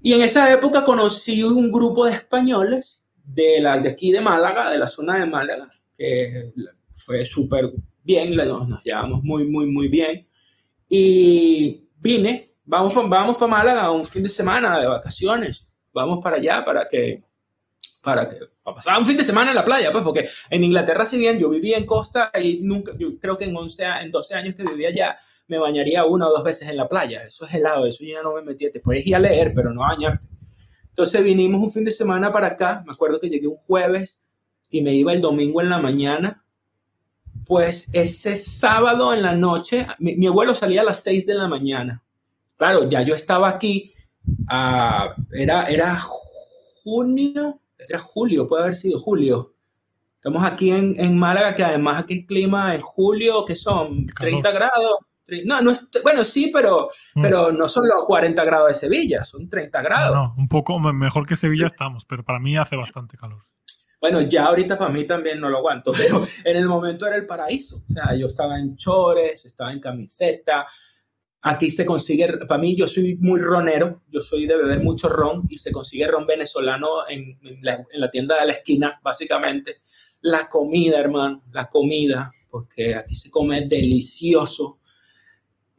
Y 0.00 0.14
en 0.14 0.22
esa 0.22 0.50
época 0.50 0.82
conocí 0.82 1.42
un 1.42 1.70
grupo 1.70 2.06
de 2.06 2.12
españoles 2.12 3.04
de, 3.22 3.60
la, 3.60 3.78
de 3.78 3.90
aquí 3.90 4.10
de 4.10 4.22
Málaga, 4.22 4.70
de 4.70 4.78
la 4.78 4.86
zona 4.86 5.18
de 5.18 5.26
Málaga, 5.26 5.70
que 5.98 6.54
fue 6.90 7.22
súper 7.26 7.70
bien, 8.02 8.34
nos, 8.34 8.66
nos 8.66 8.82
llevamos 8.82 9.22
muy, 9.22 9.44
muy, 9.46 9.66
muy 9.66 9.88
bien. 9.88 10.26
Y 10.88 11.84
vine, 12.00 12.54
vamos, 12.64 12.94
vamos 12.94 13.36
para 13.36 13.46
Málaga 13.46 13.90
un 13.90 14.06
fin 14.06 14.22
de 14.22 14.30
semana 14.30 14.80
de 14.80 14.86
vacaciones, 14.86 15.66
vamos 16.00 16.22
para 16.22 16.36
allá 16.36 16.64
para 16.64 16.88
que 16.88 17.22
para, 18.02 18.28
que, 18.28 18.36
para 18.62 18.76
pasar 18.76 18.98
un 18.98 19.06
fin 19.06 19.16
de 19.16 19.24
semana 19.24 19.50
en 19.50 19.56
la 19.56 19.64
playa, 19.64 19.92
pues, 19.92 20.02
porque 20.02 20.28
en 20.48 20.64
Inglaterra, 20.64 21.04
si 21.04 21.18
bien 21.18 21.38
yo 21.38 21.50
vivía 21.50 21.76
en 21.76 21.84
costa 21.84 22.30
y 22.42 22.60
nunca, 22.62 22.92
yo 22.98 23.18
creo 23.18 23.36
que 23.36 23.44
en 23.44 23.54
11, 23.54 23.84
en 24.02 24.10
12 24.10 24.34
años 24.34 24.54
que 24.54 24.64
vivía 24.64 24.88
allá, 24.88 25.18
me 25.50 25.58
bañaría 25.58 26.04
una 26.04 26.28
o 26.28 26.30
dos 26.30 26.44
veces 26.44 26.68
en 26.68 26.76
la 26.76 26.88
playa. 26.88 27.24
Eso 27.24 27.44
es 27.44 27.52
helado, 27.52 27.84
eso 27.84 28.04
ya 28.04 28.22
no 28.22 28.34
me 28.34 28.42
metía. 28.42 28.70
Te 28.70 28.80
puedes 28.80 29.04
ir 29.06 29.16
a 29.16 29.18
leer, 29.18 29.52
pero 29.54 29.72
no 29.74 29.84
a 29.84 29.88
bañarte. 29.88 30.24
Entonces 30.90 31.24
vinimos 31.24 31.60
un 31.60 31.72
fin 31.72 31.84
de 31.84 31.90
semana 31.90 32.32
para 32.32 32.48
acá. 32.48 32.82
Me 32.86 32.92
acuerdo 32.92 33.18
que 33.18 33.28
llegué 33.28 33.48
un 33.48 33.56
jueves 33.56 34.22
y 34.70 34.80
me 34.80 34.94
iba 34.94 35.12
el 35.12 35.20
domingo 35.20 35.60
en 35.60 35.68
la 35.68 35.78
mañana. 35.78 36.44
Pues 37.46 37.92
ese 37.92 38.36
sábado 38.36 39.12
en 39.12 39.22
la 39.22 39.34
noche, 39.34 39.86
mi, 39.98 40.24
abuelo 40.26 40.54
salía 40.54 40.82
a 40.82 40.84
las 40.84 41.02
6 41.02 41.26
de 41.26 41.34
la 41.34 41.48
mañana. 41.48 42.00
Claro, 42.56 42.88
ya 42.88 43.02
yo 43.02 43.16
estaba 43.16 43.48
aquí. 43.48 43.92
Uh, 44.26 45.14
era, 45.32 45.64
era 45.64 45.98
junio, 46.82 47.60
era 47.78 47.98
julio, 47.98 48.48
puede 48.48 48.62
haber 48.62 48.74
sido 48.74 48.98
julio. 48.98 49.54
Estamos 50.16 50.44
aquí 50.44 50.70
en, 50.70 50.94
en 51.00 51.18
Málaga, 51.18 51.54
que 51.54 51.64
además 51.64 52.02
aquí 52.02 52.14
el 52.14 52.26
clima 52.26 52.74
en 52.74 52.80
julio, 52.82 53.44
que 53.44 53.54
son 53.56 54.06
30 54.06 54.50
grados. 54.52 54.98
No, 55.46 55.62
no 55.62 55.72
bueno, 56.02 56.24
sí, 56.24 56.50
pero, 56.52 56.90
mm. 57.14 57.22
pero 57.22 57.52
no 57.52 57.68
son 57.68 57.88
los 57.88 58.04
40 58.04 58.44
grados 58.44 58.68
de 58.68 58.74
Sevilla, 58.74 59.24
son 59.24 59.48
30 59.48 59.80
grados. 59.80 60.14
No, 60.14 60.34
un 60.36 60.48
poco 60.48 60.78
mejor 60.78 61.26
que 61.26 61.36
Sevilla 61.36 61.66
estamos, 61.66 62.04
pero 62.04 62.24
para 62.24 62.38
mí 62.38 62.56
hace 62.56 62.76
bastante 62.76 63.16
calor. 63.16 63.44
Bueno, 64.00 64.22
ya 64.22 64.46
ahorita 64.46 64.78
para 64.78 64.90
mí 64.90 65.06
también 65.06 65.40
no 65.40 65.48
lo 65.48 65.58
aguanto, 65.58 65.92
pero 65.96 66.26
en 66.44 66.56
el 66.56 66.66
momento 66.66 67.06
era 67.06 67.16
el 67.16 67.26
paraíso. 67.26 67.82
O 67.88 67.92
sea, 67.92 68.14
yo 68.14 68.26
estaba 68.26 68.58
en 68.58 68.76
chores, 68.76 69.44
estaba 69.44 69.72
en 69.72 69.80
camiseta. 69.80 70.66
Aquí 71.42 71.70
se 71.70 71.86
consigue, 71.86 72.28
para 72.46 72.60
mí 72.60 72.76
yo 72.76 72.86
soy 72.86 73.16
muy 73.16 73.40
ronero, 73.40 74.02
yo 74.08 74.20
soy 74.20 74.46
de 74.46 74.56
beber 74.56 74.80
mucho 74.82 75.08
ron 75.08 75.46
y 75.48 75.56
se 75.56 75.72
consigue 75.72 76.06
ron 76.06 76.26
venezolano 76.26 77.08
en, 77.08 77.38
la, 77.62 77.84
la 77.94 78.10
tienda 78.10 78.38
de 78.38 78.46
la 78.46 78.52
esquina, 78.52 79.00
básicamente. 79.02 79.78
La 80.20 80.48
comida, 80.48 80.98
hermano, 80.98 81.42
la 81.52 81.66
comida, 81.68 82.30
porque 82.50 82.94
aquí 82.94 83.14
se 83.14 83.30
come 83.30 83.66
delicioso 83.66 84.80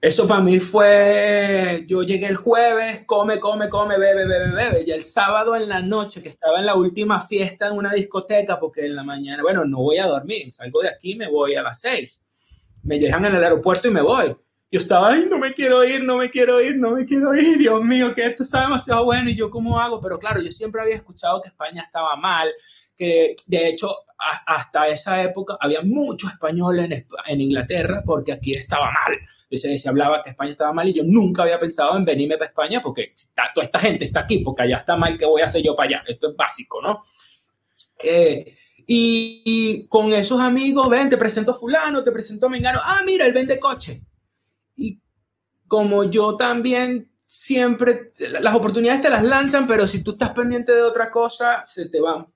eso 0.01 0.27
para 0.27 0.41
mí 0.41 0.59
fue, 0.59 1.85
yo 1.87 2.01
llegué 2.01 2.25
el 2.25 2.35
jueves, 2.35 3.03
come, 3.05 3.39
come, 3.39 3.69
come, 3.69 3.99
bebe, 3.99 4.25
bebe, 4.25 4.51
bebe. 4.51 4.83
Y 4.87 4.89
el 4.89 5.03
sábado 5.03 5.55
en 5.55 5.69
la 5.69 5.79
noche, 5.79 6.23
que 6.23 6.29
estaba 6.29 6.57
en 6.57 6.65
la 6.65 6.73
última 6.73 7.21
fiesta 7.21 7.67
en 7.67 7.73
una 7.73 7.93
discoteca, 7.93 8.59
porque 8.59 8.87
en 8.87 8.95
la 8.95 9.03
mañana, 9.03 9.43
bueno, 9.43 9.63
no 9.63 9.77
voy 9.77 9.99
a 9.99 10.07
dormir, 10.07 10.51
salgo 10.51 10.81
de 10.81 10.89
aquí, 10.89 11.13
me 11.15 11.29
voy 11.29 11.53
a 11.53 11.61
las 11.61 11.81
seis. 11.81 12.23
Me 12.81 12.97
dejan 12.97 13.25
en 13.25 13.35
el 13.35 13.43
aeropuerto 13.43 13.89
y 13.89 13.91
me 13.91 14.01
voy. 14.01 14.35
Yo 14.71 14.79
estaba, 14.79 15.09
ay, 15.09 15.25
no 15.29 15.37
me 15.37 15.53
quiero 15.53 15.83
ir, 15.83 16.03
no 16.03 16.17
me 16.17 16.31
quiero 16.31 16.61
ir, 16.61 16.77
no 16.77 16.91
me 16.91 17.05
quiero 17.05 17.35
ir, 17.35 17.57
Dios 17.59 17.83
mío, 17.83 18.13
que 18.13 18.25
esto 18.25 18.43
está 18.43 18.61
demasiado 18.61 19.05
bueno 19.05 19.29
y 19.29 19.35
yo 19.35 19.49
cómo 19.49 19.79
hago. 19.79 19.99
Pero 20.01 20.17
claro, 20.17 20.41
yo 20.41 20.51
siempre 20.51 20.81
había 20.81 20.95
escuchado 20.95 21.41
que 21.41 21.49
España 21.49 21.83
estaba 21.83 22.15
mal, 22.15 22.49
que 22.97 23.35
de 23.45 23.69
hecho 23.69 23.93
hasta 24.45 24.87
esa 24.87 25.21
época 25.23 25.57
había 25.59 25.81
muchos 25.81 26.31
españoles 26.31 26.91
en, 26.91 27.05
en 27.27 27.41
Inglaterra 27.41 28.03
porque 28.05 28.31
aquí 28.31 28.53
estaba 28.53 28.85
mal 28.85 29.17
se, 29.57 29.77
se, 29.77 29.89
hablaba 29.89 30.23
que 30.23 30.29
España 30.31 30.51
estaba 30.51 30.73
mal 30.73 30.87
y 30.87 30.93
yo 30.93 31.03
nunca 31.03 31.43
había 31.43 31.59
pensado 31.59 31.97
en 31.97 32.05
venirme 32.05 32.35
para 32.35 32.49
España 32.49 32.81
porque 32.81 33.13
toda 33.53 33.65
esta 33.65 33.79
gente 33.79 34.05
está 34.05 34.21
aquí, 34.21 34.39
porque 34.39 34.63
allá 34.63 34.77
está 34.77 34.95
mal, 34.95 35.17
¿qué 35.17 35.25
voy 35.25 35.41
a 35.41 35.45
hacer 35.45 35.61
yo 35.61 35.75
para 35.75 35.89
allá? 35.89 36.03
Esto 36.07 36.29
es 36.29 36.35
básico, 36.35 36.81
¿no? 36.81 37.01
Eh, 38.03 38.57
y, 38.87 39.87
con 39.87 40.11
esos 40.13 40.39
amigos, 40.39 40.89
ven, 40.89 41.09
te 41.09 41.17
presento 41.17 41.51
a 41.51 41.53
fulano, 41.53 42.03
te 42.03 42.11
presento 42.11 42.47
a 42.47 42.49
Mengano, 42.49 42.79
ah, 42.83 43.01
mira, 43.05 43.25
él 43.25 43.33
vende 43.33 43.59
coche. 43.59 44.01
Y 44.75 44.99
como 45.67 46.03
yo 46.05 46.35
también 46.35 47.11
siempre, 47.19 48.11
las 48.41 48.55
oportunidades 48.55 49.01
te 49.01 49.09
las 49.09 49.23
lanzan, 49.23 49.67
pero 49.67 49.87
si 49.87 50.03
tú 50.03 50.11
estás 50.11 50.31
pendiente 50.31 50.73
de 50.73 50.83
otra 50.83 51.09
cosa, 51.09 51.65
se 51.65 51.87
te 51.89 51.99
van. 51.99 52.27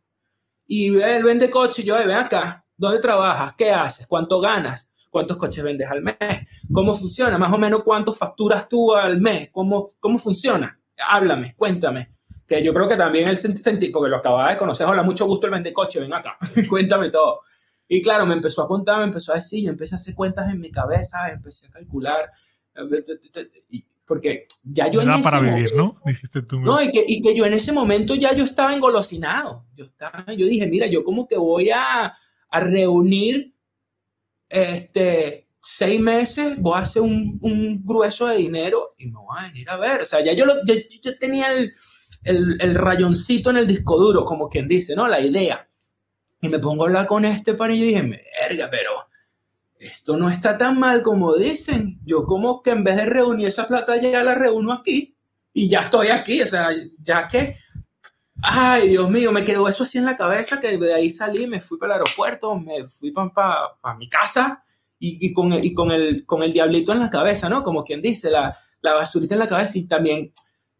Y 0.68 0.98
él 1.00 1.24
vende 1.24 1.50
coche, 1.50 1.84
yo, 1.84 1.96
ven 1.98 2.12
acá, 2.12 2.66
¿dónde 2.76 3.00
trabajas? 3.00 3.54
¿Qué 3.56 3.72
haces? 3.72 4.08
¿Cuánto 4.08 4.40
ganas? 4.40 4.90
cuántos 5.16 5.38
coches 5.38 5.64
vendes 5.64 5.90
al 5.90 6.02
mes, 6.02 6.18
cómo 6.74 6.94
funciona, 6.94 7.38
más 7.38 7.54
o 7.54 7.58
menos 7.58 7.84
cuánto 7.84 8.12
facturas 8.12 8.68
tú 8.68 8.94
al 8.94 9.22
mes, 9.22 9.50
cómo, 9.50 9.88
cómo 9.98 10.20
funciona. 10.20 10.78
Háblame, 11.08 11.56
cuéntame. 11.56 12.18
Que 12.46 12.62
yo 12.62 12.74
creo 12.74 12.86
que 12.86 12.98
también 12.98 13.30
el 13.30 13.38
sentido, 13.38 13.94
porque 13.94 14.10
lo 14.10 14.18
acababa 14.18 14.50
de 14.50 14.58
conocer, 14.58 14.86
hola, 14.86 15.04
mucho 15.04 15.26
gusto 15.26 15.48
el 15.48 15.54
vende 15.54 15.72
coche, 15.72 16.02
ven 16.02 16.14
acá, 16.14 16.38
cuéntame 16.70 17.12
todo. 17.12 17.44
Y 17.88 18.02
claro, 18.02 18.26
me 18.26 18.34
empezó 18.34 18.64
a 18.64 18.68
contar, 18.68 19.00
me 19.00 19.06
empezó 19.06 19.32
a 19.32 19.36
decir, 19.36 19.64
yo 19.64 19.70
empecé 19.70 19.96
a 19.96 19.98
hacer 19.98 20.16
cuentas 20.16 20.50
en 20.50 20.60
mi 20.60 20.72
cabeza, 20.72 21.30
empecé 21.30 21.68
a 21.68 21.72
calcular, 21.72 22.32
porque 24.06 24.48
ya 24.64 24.90
yo 24.90 25.02
en 25.02 25.12
ese 25.12 25.24
para 25.24 25.40
vivir, 25.40 25.76
¿no? 25.76 26.00
Dijiste 26.06 26.42
tú. 26.44 26.60
No, 26.60 26.82
y 26.82 26.92
que, 26.92 27.04
y 27.08 27.22
que, 27.22 27.36
yo 27.36 27.46
en 27.46 27.54
ese 27.54 27.72
momento 27.72 28.16
ya 28.16 28.34
yo 28.34 28.44
estaba 28.44 28.74
engolosinado. 28.74 29.66
Yo, 29.76 29.86
estaba, 29.86 30.26
yo 30.34 30.46
dije, 30.46 30.68
mira, 30.68 30.88
yo 30.88 31.04
como 31.04 31.28
que 31.28 31.38
voy 31.38 31.72
a, 31.72 32.16
a 32.50 32.60
reunir 32.60 33.56
este, 34.50 35.48
seis 35.62 36.00
meses 36.00 36.60
voy 36.60 36.76
a 36.76 36.82
hacer 36.82 37.02
un, 37.02 37.40
un, 37.42 37.84
grueso 37.84 38.28
de 38.28 38.38
dinero 38.38 38.94
y 38.98 39.08
me 39.08 39.20
voy 39.20 39.38
a 39.40 39.48
venir 39.48 39.70
a 39.70 39.78
ver. 39.78 40.02
O 40.02 40.06
sea, 40.06 40.24
ya 40.24 40.34
yo, 40.34 40.46
lo, 40.46 40.54
ya, 40.66 40.76
tenía 41.20 41.52
el, 41.52 41.74
el, 42.24 42.58
el, 42.62 42.76
rayoncito 42.76 43.50
en 43.50 43.58
el 43.58 43.68
disco 43.68 43.98
duro, 43.98 44.24
como 44.24 44.50
quien 44.50 44.68
dice, 44.68 44.96
¿no? 44.96 45.08
La 45.08 45.20
idea. 45.20 45.68
Y 46.46 46.50
me 46.50 46.60
pongo 46.60 46.84
a 46.84 46.88
hablar 46.88 47.08
con 47.08 47.26
este 47.26 47.54
pan 47.54 47.72
y 47.72 47.80
yo 47.80 47.86
dije, 47.86 48.02
verga, 48.02 48.68
pero 48.70 48.92
esto 49.80 50.16
no 50.18 50.30
está 50.30 50.58
tan 50.58 50.80
mal 50.80 51.02
como 51.02 51.36
dicen. 51.36 52.00
Yo 52.06 52.26
como 52.26 52.62
que 52.62 52.72
en 52.72 52.84
vez 52.84 52.96
de 52.96 53.06
reunir 53.06 53.48
esa 53.48 53.68
plata 53.68 54.00
ya 54.00 54.24
la 54.24 54.36
reúno 54.36 54.74
aquí 54.74 55.16
y 55.54 55.70
ya 55.70 55.82
estoy 55.82 56.08
aquí. 56.08 56.42
O 56.42 56.48
sea, 56.48 56.70
ya 57.02 57.28
que 57.28 57.58
Ay, 58.42 58.90
Dios 58.90 59.10
mío, 59.10 59.32
me 59.32 59.44
quedó 59.44 59.68
eso 59.68 59.84
así 59.84 59.98
en 59.98 60.06
la 60.06 60.16
cabeza 60.16 60.60
que 60.60 60.78
de 60.78 60.94
ahí 60.94 61.10
salí, 61.10 61.48
me 61.48 61.62
fui 61.62 61.78
para 61.78 61.96
el 61.96 62.02
aeropuerto, 62.02 62.56
me 62.56 62.86
fui 62.86 63.12
para 63.12 63.32
pa, 63.82 63.96
mi 63.96 64.10
casa 64.10 64.64
y, 65.00 65.26
y, 65.26 65.34
con, 65.34 65.54
el, 65.54 65.64
y 65.66 65.74
con, 65.74 65.92
el, 65.92 66.26
con 66.26 66.44
el 66.44 66.54
diablito 66.54 66.92
en 66.92 67.00
la 67.00 67.10
cabeza, 67.10 67.50
¿no? 67.50 67.64
Como 67.64 67.84
quien 67.84 68.02
dice, 68.02 68.30
la, 68.30 68.58
la 68.82 68.94
basurita 68.94 69.36
en 69.36 69.40
la 69.40 69.48
cabeza 69.48 69.78
y 69.78 69.86
también, 69.86 70.32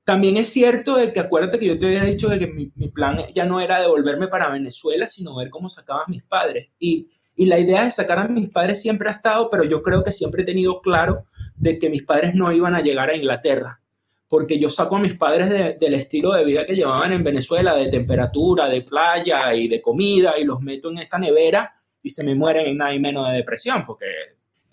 también 0.06 0.38
es 0.38 0.50
cierto 0.50 0.96
de 0.96 1.12
que 1.12 1.20
acuérdate 1.20 1.60
que 1.60 1.66
yo 1.66 1.78
te 1.78 1.88
había 1.88 2.04
dicho 2.04 2.30
de 2.30 2.40
que 2.40 2.48
mi, 2.48 2.70
plan 2.90 3.18
ya 3.34 3.46
no 3.46 3.60
era 3.60 3.82
devolverme 3.82 4.28
para 4.28 4.50
Venezuela, 4.50 5.08
sino 5.08 5.36
ver 5.36 5.50
cómo 5.50 5.68
sacaban 5.68 6.06
mis 6.08 6.24
padres. 6.24 6.70
Y, 6.80 7.10
y 7.36 7.48
la 7.48 7.60
idea 7.60 7.84
de 7.84 7.92
sacar 7.92 8.20
a 8.20 8.28
mis 8.28 8.50
padres 8.50 8.82
siempre 8.82 9.10
ha 9.10 9.14
estado, 9.14 9.50
pero 9.50 9.64
yo 9.64 9.84
creo 9.84 10.04
que 10.04 10.12
siempre 10.12 10.44
he 10.44 10.46
tenido 10.46 10.80
claro 10.80 11.26
de 11.58 11.78
que 11.78 11.90
mis 11.90 12.04
padres 12.04 12.36
no 12.36 12.52
iban 12.52 12.76
a 12.76 12.82
llegar 12.82 13.10
a 13.10 13.16
Inglaterra 13.18 13.82
porque 14.28 14.60
yo 14.60 14.70
saco 14.70 14.96
a 14.96 15.00
mis 15.00 15.16
padres 15.16 15.80
del 15.80 15.94
estilo 15.94 16.34
de 16.34 16.44
vida 16.44 16.66
que 16.66 16.76
llevaban 16.76 17.14
en 17.14 17.24
Venezuela, 17.24 17.76
de 17.76 17.88
temperatura, 17.88 18.68
de 18.68 18.82
playa 18.82 19.54
y 19.54 19.68
de 19.68 19.80
comida, 19.82 20.38
y 20.38 20.44
los 20.44 20.62
meto 20.62 20.90
en 20.90 20.98
esa 20.98 21.18
nevera 21.18 21.74
y 22.02 22.10
se 22.10 22.24
me 22.24 22.36
mueren 22.36 22.66
en 22.68 22.78
nada 22.78 22.94
y 22.94 23.00
menos 23.00 23.30
de 23.30 23.38
depresión, 23.38 23.86
porque 23.86 24.06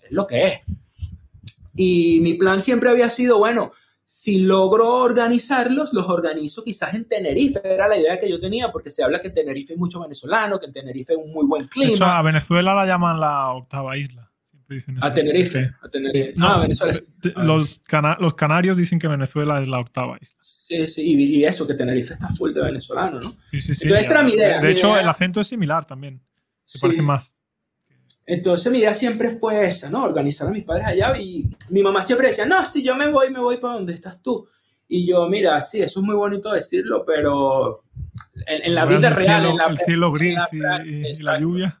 es 0.01 0.11
lo 0.11 0.27
que 0.27 0.43
es. 0.43 0.61
Y 1.75 2.19
mi 2.21 2.33
plan 2.33 2.61
siempre 2.61 2.89
había 2.89 3.09
sido, 3.09 3.39
bueno, 3.39 3.71
si 4.15 4.37
logro 4.37 4.89
organizarlos, 4.89 5.91
los 5.91 6.07
organizo 6.07 6.63
quizás 6.63 6.93
en 6.93 7.05
Tenerife, 7.05 7.59
era 7.63 7.87
la 7.87 7.97
idea 7.97 8.19
que 8.19 8.29
yo 8.29 8.39
tenía, 8.39 8.71
porque 8.71 8.91
se 8.91 9.03
habla 9.03 9.19
que 9.19 9.29
en 9.29 9.33
Tenerife 9.33 9.73
hay 9.73 9.79
mucho 9.79 9.99
venezolano, 9.99 10.59
que 10.59 10.67
en 10.67 10.71
Tenerife 10.71 11.13
hay 11.13 11.19
un 11.19 11.33
muy 11.33 11.47
buen 11.47 11.67
clima. 11.67 11.87
De 11.87 11.95
hecho, 11.95 12.05
a 12.05 12.21
Venezuela 12.21 12.75
la 12.75 12.85
llaman 12.85 13.19
la 13.19 13.49
octava 13.49 13.97
isla. 13.97 14.31
A 15.01 15.11
Tenerife. 15.11 15.71
A 15.81 15.89
Tenerife. 15.89 16.33
No, 16.37 16.47
a 16.47 16.59
Venezuela. 16.59 16.93
Los, 17.37 17.81
los, 18.19 18.33
canarios 18.35 18.77
dicen 18.77 18.99
que 18.99 19.07
Venezuela 19.07 19.59
es 19.59 19.67
la 19.67 19.79
octava 19.79 20.15
isla. 20.21 20.37
Sí, 20.39 20.85
sí, 20.85 21.15
y, 21.15 21.43
eso, 21.43 21.65
que 21.65 21.73
Tenerife 21.73 22.13
está 22.13 22.29
full 22.29 22.53
de 22.53 22.61
venezolano, 22.61 23.19
¿no? 23.19 23.31
Sí, 23.49 23.61
sí, 23.61 23.73
sí. 23.73 23.85
Entonces, 23.85 24.05
esa 24.05 24.13
era 24.13 24.23
mi 24.23 24.33
idea. 24.33 24.61
De, 24.61 24.71
hecho, 24.71 24.95
el 24.95 25.09
acento 25.09 25.39
es 25.39 25.47
similar 25.47 25.85
también. 25.85 26.21
Se 26.65 26.77
parece 26.79 27.01
más. 27.01 27.35
Entonces, 28.25 28.71
mi 28.71 28.79
idea 28.79 28.93
siempre 28.93 29.31
fue 29.31 29.65
esa, 29.65 29.89
¿no? 29.89 30.03
Organizar 30.03 30.47
a 30.47 30.51
mis 30.51 30.63
padres 30.63 30.87
allá. 30.87 31.17
Y 31.17 31.49
mi 31.69 31.83
mamá 31.83 32.01
siempre 32.01 32.27
decía, 32.27 32.45
no, 32.45 32.65
si 32.65 32.83
yo 32.83 32.95
me 32.95 33.09
voy, 33.09 33.29
me 33.31 33.39
voy 33.39 33.57
para 33.57 33.75
donde 33.75 33.93
estás 33.93 34.21
tú. 34.21 34.47
Y 34.87 35.07
yo, 35.07 35.27
mira, 35.27 35.59
sí, 35.61 35.81
eso 35.81 35.99
es 35.99 36.05
muy 36.05 36.15
bonito 36.15 36.51
decirlo, 36.51 37.03
pero 37.05 37.83
en, 38.45 38.75
la 38.75 38.85
vida 38.85 39.09
real. 39.09 39.45
en 39.45 39.57
la, 39.57 39.65
el 39.65 39.77
cielo 39.79 40.11
gris 40.11 40.39
y 40.51 41.23
la 41.23 41.39
lluvia 41.39 41.79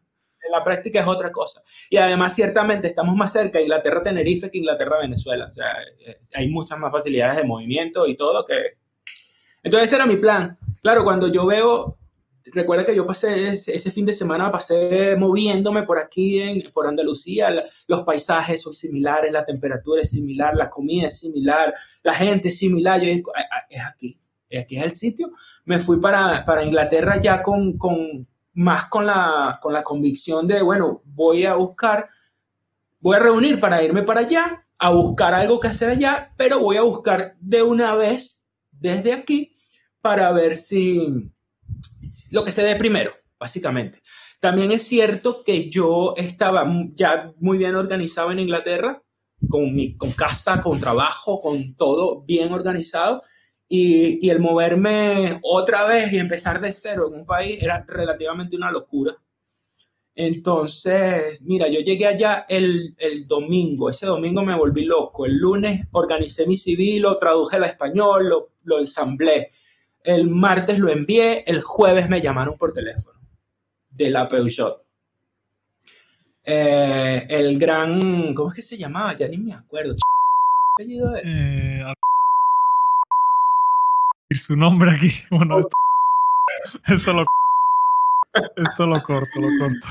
la 0.53 0.63
práctica 0.63 0.99
es 0.99 1.07
otra 1.07 1.31
cosa. 1.31 1.61
Y 1.89 1.97
además, 1.97 2.35
ciertamente, 2.35 2.87
estamos 2.87 3.15
más 3.15 3.31
cerca 3.31 3.57
de 3.57 3.63
Inglaterra-Tenerife 3.63 4.51
que 4.51 4.59
Inglaterra-Venezuela. 4.59 5.47
O 5.49 5.53
sea, 5.53 5.71
eh, 6.05 6.19
hay 6.33 6.47
muchas 6.49 6.77
más 6.77 6.91
facilidades 6.91 7.37
de 7.37 7.43
movimiento 7.43 8.05
y 8.05 8.15
todo 8.15 8.45
que... 8.45 8.77
Entonces, 9.63 9.87
ese 9.87 9.95
era 9.95 10.05
mi 10.05 10.17
plan. 10.17 10.57
Claro, 10.81 11.03
cuando 11.03 11.27
yo 11.27 11.45
veo, 11.45 11.97
recuerda 12.51 12.85
que 12.85 12.95
yo 12.95 13.05
pasé 13.05 13.47
ese, 13.47 13.91
fin 13.91 14.05
de 14.05 14.13
semana, 14.13 14.51
pasé 14.51 15.15
moviéndome 15.15 15.83
por 15.83 15.99
aquí, 15.99 16.39
en, 16.39 16.71
por 16.71 16.87
Andalucía, 16.87 17.49
los 17.87 18.03
paisajes 18.03 18.61
son 18.61 18.73
similares, 18.73 19.31
la 19.31 19.45
temperatura 19.45 20.01
es 20.01 20.09
similar, 20.09 20.55
la 20.55 20.69
comida 20.69 21.07
es 21.07 21.19
similar, 21.19 21.73
la 22.01 22.13
gente 22.13 22.49
es 22.49 22.57
similar, 22.57 23.01
yo 23.01 23.07
digo, 23.07 23.31
es 23.69 23.81
aquí, 23.81 24.19
aquí 24.59 24.77
es 24.77 24.83
el 24.83 24.95
sitio. 24.95 25.31
Me 25.65 25.79
fui 25.79 25.99
para, 25.99 26.43
para 26.45 26.63
Inglaterra 26.63 27.19
ya 27.19 27.41
con, 27.41 27.77
con 27.77 28.27
más 28.53 28.85
con 28.85 29.05
la, 29.05 29.59
con 29.61 29.73
la 29.73 29.83
convicción 29.83 30.47
de, 30.47 30.61
bueno, 30.61 31.01
voy 31.05 31.45
a 31.45 31.55
buscar, 31.55 32.09
voy 32.99 33.15
a 33.15 33.19
reunir 33.19 33.59
para 33.59 33.83
irme 33.83 34.03
para 34.03 34.21
allá, 34.21 34.65
a 34.77 34.89
buscar 34.91 35.33
algo 35.33 35.59
que 35.59 35.69
hacer 35.69 35.89
allá, 35.89 36.33
pero 36.37 36.59
voy 36.59 36.77
a 36.77 36.81
buscar 36.81 37.35
de 37.39 37.63
una 37.63 37.95
vez 37.95 38.43
desde 38.71 39.13
aquí 39.13 39.55
para 40.01 40.31
ver 40.33 40.57
si 40.57 41.31
lo 42.31 42.43
que 42.43 42.51
se 42.51 42.63
dé 42.63 42.75
primero, 42.75 43.13
básicamente. 43.39 44.01
También 44.39 44.71
es 44.71 44.87
cierto 44.87 45.43
que 45.43 45.69
yo 45.69 46.13
estaba 46.17 46.65
ya 46.93 47.33
muy 47.37 47.57
bien 47.57 47.75
organizado 47.75 48.31
en 48.31 48.39
Inglaterra, 48.39 49.01
con, 49.49 49.73
mi, 49.73 49.95
con 49.95 50.11
casa, 50.11 50.59
con 50.61 50.79
trabajo, 50.79 51.39
con 51.39 51.75
todo 51.75 52.21
bien 52.23 52.51
organizado 52.53 53.23
y, 53.67 54.29
el 54.29 54.39
moverme 54.39 55.39
otra 55.41 55.85
vez 55.85 56.11
y 56.13 56.19
empezar 56.19 56.61
de 56.61 56.71
cero 56.71 57.07
en 57.07 57.21
un 57.21 57.25
país 57.25 57.57
era 57.61 57.83
relativamente 57.87 58.55
una 58.55 58.71
locura. 58.71 59.15
Entonces, 60.15 61.41
mira, 61.41 61.67
yo 61.67 61.79
llegué 61.79 62.05
allá 62.05 62.45
el, 62.47 62.93
el, 62.99 63.27
domingo, 63.27 63.89
ese 63.89 64.05
domingo 64.05 64.43
me 64.43 64.55
volví 64.55 64.85
loco. 64.85 65.25
El 65.25 65.37
lunes 65.37 65.87
organicé 65.91 66.45
mi 66.45 66.55
CV, 66.55 66.99
lo 66.99 67.17
traduje 67.17 67.55
al 67.55 67.63
español, 67.63 68.29
lo, 68.29 68.49
lo 68.63 68.79
ensamblé. 68.79 69.51
El 70.03 70.29
martes 70.29 70.79
lo 70.79 70.89
envié, 70.89 71.43
el 71.47 71.61
jueves 71.61 72.09
me 72.09 72.21
llamaron 72.21 72.57
por 72.57 72.73
teléfono 72.73 73.19
de 73.91 74.09
la 74.09 74.27
Peugeot. 74.27 74.83
Eh, 76.45 77.25
el 77.29 77.57
gran, 77.57 78.33
¿cómo 78.33 78.49
es 78.49 78.55
que 78.55 78.61
se 78.61 78.77
llamaba? 78.77 79.15
Ya 79.15 79.27
ni 79.27 79.37
me 79.37 79.53
acuerdo. 79.53 79.95
apellido 80.75 81.15
eh, 81.23 81.81
su 84.35 84.55
nombre 84.55 84.91
aquí. 84.91 85.11
Bueno, 85.29 85.59
esto, 86.87 87.13
lo. 87.13 87.25
Esto 88.33 88.85
lo 88.85 89.01
corto, 89.03 89.39
lo 89.39 89.47
corto. 89.59 89.87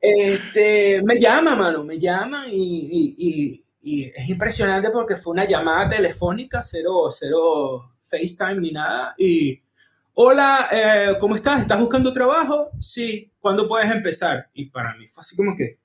Este, 0.00 1.02
me 1.04 1.18
llama, 1.18 1.56
mano, 1.56 1.84
me 1.84 1.98
llama 1.98 2.46
y, 2.48 3.14
y, 3.18 3.64
y, 3.82 4.04
es 4.04 4.28
impresionante 4.28 4.90
porque 4.90 5.16
fue 5.16 5.32
una 5.32 5.44
llamada 5.46 5.90
telefónica, 5.90 6.62
cero, 6.62 7.08
cero 7.10 7.90
FaceTime 8.12 8.60
ni 8.60 8.70
nada. 8.72 9.14
Y, 9.16 9.60
hola, 10.14 10.68
eh, 10.70 11.16
¿cómo 11.18 11.34
estás? 11.34 11.62
¿Estás 11.62 11.80
buscando 11.80 12.12
trabajo? 12.12 12.70
Sí, 12.78 13.32
¿cuándo 13.40 13.66
puedes 13.66 13.90
empezar? 13.90 14.50
Y 14.52 14.66
para 14.66 14.94
mí 14.96 15.06
fue 15.06 15.22
así 15.22 15.34
como 15.34 15.56
que, 15.56 15.78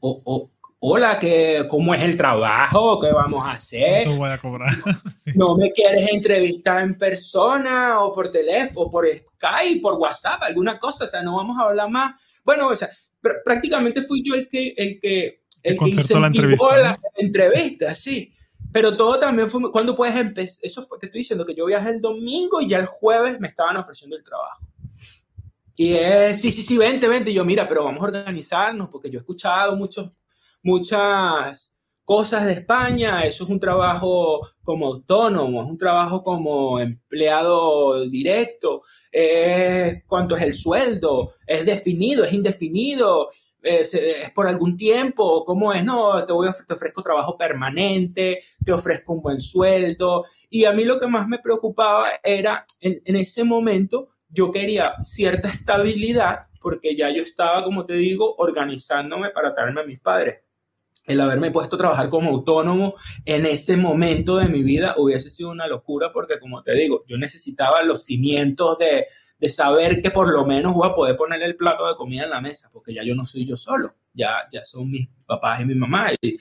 o, 0.00 0.50
hola, 0.80 1.18
¿qué, 1.18 1.66
¿cómo 1.68 1.94
es 1.94 2.02
el 2.02 2.16
trabajo? 2.16 2.98
¿Qué 2.98 3.12
vamos 3.12 3.46
a 3.46 3.52
hacer? 3.52 4.08
No 4.08 4.16
voy 4.16 4.30
a 4.30 4.38
cobrar. 4.38 4.72
¿No 5.34 5.56
me 5.56 5.70
quieres 5.70 6.10
entrevistar 6.10 6.82
en 6.82 6.96
persona 6.96 8.00
o 8.00 8.12
por 8.12 8.32
teléfono 8.32 8.86
o 8.86 8.90
por 8.90 9.06
Skype, 9.06 9.80
por 9.80 9.94
WhatsApp, 9.94 10.42
alguna 10.42 10.78
cosa? 10.78 11.04
O 11.04 11.06
sea, 11.06 11.22
no 11.22 11.36
vamos 11.36 11.56
a 11.58 11.68
hablar 11.68 11.88
más. 11.88 12.16
Bueno, 12.42 12.68
o 12.68 12.74
sea, 12.74 12.90
prácticamente 13.44 14.02
fui 14.02 14.22
yo 14.24 14.34
el 14.34 14.48
que, 14.48 14.74
el 14.76 14.98
que, 14.98 15.42
el 15.62 15.78
que 15.78 15.88
incentivó 15.90 16.20
la 16.20 16.26
entrevista, 16.26 16.76
la 16.76 16.98
entrevista, 17.16 17.94
sí. 17.94 18.34
Pero 18.72 18.96
todo 18.96 19.18
también 19.18 19.48
fue, 19.48 19.70
¿cuándo 19.70 19.94
puedes 19.94 20.16
empezar? 20.16 20.58
Eso 20.62 20.82
fue, 20.82 20.98
te 20.98 21.06
estoy 21.06 21.20
diciendo 21.20 21.44
que 21.44 21.54
yo 21.54 21.66
viajé 21.66 21.90
el 21.90 22.00
domingo 22.00 22.60
y 22.60 22.68
ya 22.68 22.78
el 22.78 22.86
jueves 22.86 23.38
me 23.38 23.48
estaban 23.48 23.76
ofreciendo 23.76 24.16
el 24.16 24.24
trabajo. 24.24 24.66
Y 25.74 25.94
es, 25.94 26.40
sí, 26.40 26.50
sí, 26.52 26.62
sí, 26.62 26.76
vente, 26.76 27.08
vente. 27.08 27.30
Y 27.30 27.34
yo, 27.34 27.44
mira, 27.44 27.68
pero 27.68 27.84
vamos 27.84 28.02
a 28.02 28.06
organizarnos 28.06 28.88
porque 28.88 29.10
yo 29.10 29.18
he 29.18 29.20
escuchado 29.20 29.76
muchos 29.76 30.10
muchas 30.62 31.74
cosas 32.04 32.44
de 32.46 32.52
España, 32.52 33.24
eso 33.24 33.44
es 33.44 33.50
un 33.50 33.60
trabajo 33.60 34.48
como 34.62 34.86
autónomo, 34.86 35.62
es 35.62 35.68
un 35.68 35.78
trabajo 35.78 36.22
como 36.22 36.80
empleado 36.80 38.08
directo, 38.08 38.82
cuánto 40.06 40.36
es 40.36 40.42
el 40.42 40.54
sueldo, 40.54 41.32
es 41.46 41.64
definido, 41.64 42.24
es 42.24 42.32
indefinido, 42.32 43.28
es, 43.62 43.96
por 44.34 44.46
algún 44.46 44.76
tiempo, 44.76 45.44
cómo 45.44 45.72
es, 45.72 45.84
no, 45.84 46.24
te, 46.24 46.32
voy 46.32 46.48
a, 46.48 46.52
te 46.52 46.74
ofrezco 46.74 47.02
trabajo 47.02 47.36
permanente, 47.36 48.42
te 48.64 48.72
ofrezco 48.72 49.14
un 49.14 49.22
buen 49.22 49.40
sueldo. 49.40 50.26
Y 50.50 50.64
a 50.64 50.72
mí 50.72 50.84
lo 50.84 50.98
que 51.00 51.06
más 51.06 51.26
me 51.28 51.38
preocupaba 51.38 52.08
era, 52.22 52.64
en, 52.80 53.00
en 53.04 53.16
ese 53.16 53.44
momento, 53.44 54.10
yo 54.28 54.50
quería 54.50 54.94
cierta 55.02 55.48
estabilidad 55.48 56.46
porque 56.60 56.96
ya 56.96 57.10
yo 57.10 57.22
estaba, 57.22 57.64
como 57.64 57.84
te 57.86 57.94
digo, 57.94 58.36
organizándome 58.36 59.30
para 59.30 59.54
traerme 59.54 59.80
a 59.80 59.84
mis 59.84 60.00
padres 60.00 60.38
el 61.06 61.20
haberme 61.20 61.50
puesto 61.50 61.76
a 61.76 61.78
trabajar 61.78 62.08
como 62.08 62.30
autónomo 62.30 62.94
en 63.24 63.46
ese 63.46 63.76
momento 63.76 64.36
de 64.36 64.48
mi 64.48 64.62
vida 64.62 64.94
hubiese 64.98 65.30
sido 65.30 65.50
una 65.50 65.66
locura 65.66 66.12
porque, 66.12 66.38
como 66.38 66.62
te 66.62 66.74
digo, 66.74 67.04
yo 67.06 67.16
necesitaba 67.18 67.82
los 67.82 68.04
cimientos 68.04 68.78
de, 68.78 69.06
de 69.42 69.48
saber 69.48 70.00
que 70.00 70.12
por 70.12 70.32
lo 70.32 70.46
menos 70.46 70.72
voy 70.72 70.88
a 70.88 70.94
poder 70.94 71.16
poner 71.16 71.42
el 71.42 71.56
plato 71.56 71.88
de 71.88 71.96
comida 71.96 72.22
en 72.22 72.30
la 72.30 72.40
mesa, 72.40 72.70
porque 72.72 72.94
ya 72.94 73.02
yo 73.02 73.16
no 73.16 73.24
soy 73.24 73.44
yo 73.44 73.56
solo, 73.56 73.92
ya, 74.14 74.36
ya 74.52 74.64
son 74.64 74.88
mis 74.88 75.08
papás 75.26 75.62
y 75.62 75.64
mi 75.64 75.74
mamá. 75.74 76.10
Y, 76.20 76.38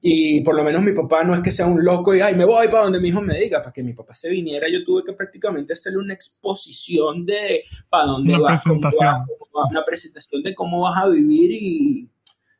y 0.00 0.40
por 0.40 0.54
lo 0.54 0.64
menos 0.64 0.82
mi 0.82 0.92
papá 0.92 1.24
no 1.24 1.34
es 1.34 1.42
que 1.42 1.52
sea 1.52 1.66
un 1.66 1.84
loco 1.84 2.14
y, 2.14 2.22
ay, 2.22 2.34
me 2.34 2.46
voy 2.46 2.68
para 2.68 2.84
donde 2.84 3.00
mi 3.00 3.08
hijo 3.08 3.20
me 3.20 3.38
diga, 3.38 3.60
para 3.60 3.70
que 3.70 3.82
mi 3.82 3.92
papá 3.92 4.14
se 4.14 4.30
viniera, 4.30 4.66
yo 4.66 4.82
tuve 4.82 5.04
que 5.04 5.12
prácticamente 5.12 5.74
hacerle 5.74 5.98
una 5.98 6.14
exposición 6.14 7.26
de 7.26 7.64
para 7.90 8.06
dónde 8.06 8.32
una 8.32 8.42
vas, 8.42 8.62
presentación. 8.62 9.26
una 9.52 9.84
presentación 9.84 10.42
de 10.42 10.54
cómo 10.54 10.80
vas 10.80 10.96
a 11.04 11.08
vivir 11.08 11.50
y 11.52 12.08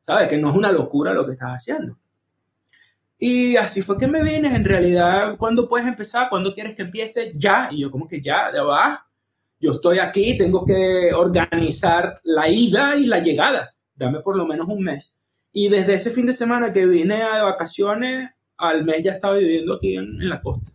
¿sabes? 0.03 0.29
Que 0.29 0.37
no 0.37 0.51
es 0.51 0.57
una 0.59 0.71
locura 0.71 1.15
lo 1.15 1.25
que 1.25 1.33
estás 1.33 1.53
haciendo. 1.53 1.99
Y 3.19 3.57
así 3.57 3.81
fue 3.81 3.97
que 3.97 4.07
me 4.07 4.23
vine, 4.23 4.55
en 4.55 4.67
realidad, 4.67 5.39
¿cuándo 5.39 5.67
puedes 5.67 5.87
empezar? 5.87 6.29
¿Cuándo 6.29 6.53
quieres 6.53 6.77
que 6.77 6.83
empiece? 6.83 7.33
Ya. 7.35 7.69
Y 7.71 7.79
yo 7.81 7.91
como 7.91 8.07
que 8.07 8.21
ya, 8.21 8.51
ya 8.53 8.65
va. 8.65 9.07
Yo 9.63 9.71
estoy 9.71 10.01
aquí, 10.01 10.37
tengo 10.37 10.67
que 10.67 11.13
organizar 11.15 12.21
la 12.25 12.49
ida 12.49 12.97
y 12.97 13.07
la 13.07 13.21
llegada. 13.21 13.73
Dame 13.95 14.19
por 14.19 14.37
lo 14.37 14.45
menos 14.45 14.67
un 14.69 14.83
mes. 14.83 15.15
Y 15.53 15.69
desde 15.69 15.95
ese 15.95 16.11
fin 16.11 16.27
de 16.27 16.33
semana 16.33 16.73
que 16.73 16.85
vine 16.85 17.23
a 17.23 17.45
vacaciones, 17.45 18.29
al 18.57 18.85
mes 18.85 19.05
ya 19.05 19.13
estaba 19.13 19.37
viviendo 19.37 19.75
aquí 19.75 19.97
en, 19.97 20.29
la 20.29 20.43
costa. 20.43 20.73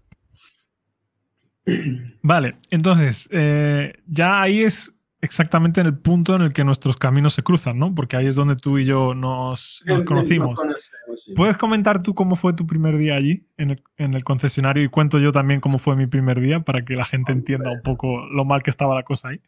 Vale, 2.22 2.60
entonces, 2.72 3.28
eh, 3.30 3.92
ya 4.08 4.42
ahí 4.42 4.64
es 4.64 4.90
exactamente 5.22 5.82
en 5.82 5.88
el 5.88 5.98
punto 5.98 6.36
en 6.36 6.42
el 6.42 6.54
que 6.54 6.64
nuestros 6.64 6.98
caminos 6.98 7.34
se 7.34 7.44
cruzan, 7.44 7.80
¿no? 7.80 7.94
Porque 7.94 8.18
ahí 8.18 8.28
es 8.28 8.36
donde 8.36 8.56
tú 8.56 8.78
y 8.78 8.86
yo 8.86 9.14
nos, 9.14 9.84
conocimos. 10.06 10.60
¿Puedes 11.36 11.58
comentar 11.58 12.04
tú 12.04 12.14
cómo 12.14 12.36
fue 12.36 12.54
tu 12.54 12.68
primer 12.68 12.98
día 12.98 13.16
allí, 13.16 13.48
en 13.58 13.80
el, 13.98 14.24
concesionario, 14.24 14.84
y 14.84 14.90
cuento 14.90 15.20
yo 15.20 15.32
también 15.32 15.60
cómo 15.60 15.80
fue 15.80 15.96
mi 15.96 16.08
primer 16.08 16.40
día 16.40 16.60
para 16.60 16.86
que 16.86 16.96
la 16.96 17.06
gente 17.06 17.32
entienda 17.32 17.72
un 17.72 17.82
poco 17.82 18.26
lo 18.28 18.46
mal 18.46 18.62
que 18.62 18.70
estaba 18.70 18.96
la 18.96 19.04
cosa 19.04 19.30
ahí? 19.30 19.42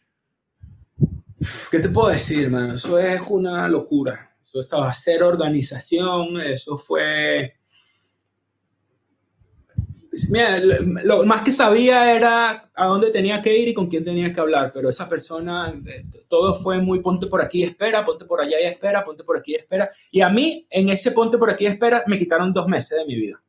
¿Qué 1.71 1.79
te 1.79 1.89
puedo 1.89 2.09
decir, 2.09 2.45
hermano? 2.45 2.73
Eso 2.73 2.97
es 2.97 3.21
una 3.29 3.67
locura. 3.67 4.35
Eso 4.43 4.59
estaba 4.59 4.91
cero 4.93 5.27
organización, 5.27 6.41
eso 6.41 6.77
fue 6.77 7.58
Mira, 10.29 10.59
lo 11.03 11.25
más 11.25 11.41
que 11.41 11.51
sabía 11.51 12.15
era 12.15 12.69
a 12.73 12.85
dónde 12.87 13.11
tenía 13.11 13.41
que 13.41 13.57
ir 13.57 13.67
y 13.67 13.73
con 13.73 13.87
quién 13.87 14.03
tenía 14.03 14.31
que 14.31 14.39
hablar, 14.39 14.71
pero 14.73 14.89
esa 14.89 15.07
persona, 15.07 15.73
eh, 15.85 16.03
todo 16.27 16.53
fue 16.53 16.79
muy 16.81 16.99
ponte 17.01 17.27
por 17.27 17.41
aquí 17.41 17.59
y 17.59 17.63
espera, 17.63 18.05
ponte 18.05 18.25
por 18.25 18.41
allá 18.41 18.57
y 18.61 18.65
espera, 18.65 19.05
ponte 19.05 19.23
por 19.23 19.37
aquí 19.37 19.53
y 19.53 19.55
espera. 19.55 19.89
Y 20.11 20.21
a 20.21 20.29
mí, 20.29 20.65
en 20.69 20.89
ese 20.89 21.11
ponte 21.11 21.37
por 21.37 21.49
aquí 21.49 21.65
y 21.65 21.67
espera, 21.67 22.03
me 22.07 22.17
quitaron 22.17 22.53
dos 22.53 22.67
meses 22.67 22.97
de 22.97 23.05
mi 23.05 23.15
vida. 23.15 23.41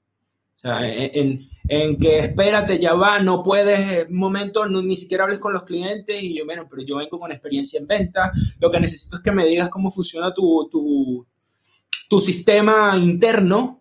O 0.57 0.59
sea, 0.59 0.87
en, 0.87 1.49
en 1.71 1.97
que 1.99 2.19
espérate, 2.19 2.79
ya 2.79 2.95
va, 2.95 3.21
no 3.21 3.43
puedes, 3.43 4.09
un 4.09 4.17
momento, 4.17 4.67
no, 4.67 4.83
ni 4.83 4.97
siquiera 4.97 5.25
hables 5.25 5.39
con 5.39 5.53
los 5.53 5.63
clientes 5.63 6.23
y 6.23 6.37
yo, 6.37 6.45
bueno, 6.45 6.67
pero 6.69 6.83
yo 6.83 6.97
vengo 6.97 7.19
con 7.19 7.33
experiencia 7.33 7.79
en 7.79 7.87
venta, 7.87 8.33
lo 8.59 8.71
que 8.71 8.81
necesito 8.81 9.17
es 9.17 9.23
que 9.23 9.33
me 9.33 9.47
digas 9.47 9.71
cómo 9.71 9.91
funciona 9.91 10.35
tu, 10.35 10.69
tu, 10.71 11.27
tu 12.09 12.21
sistema 12.21 12.97
interno 12.97 13.80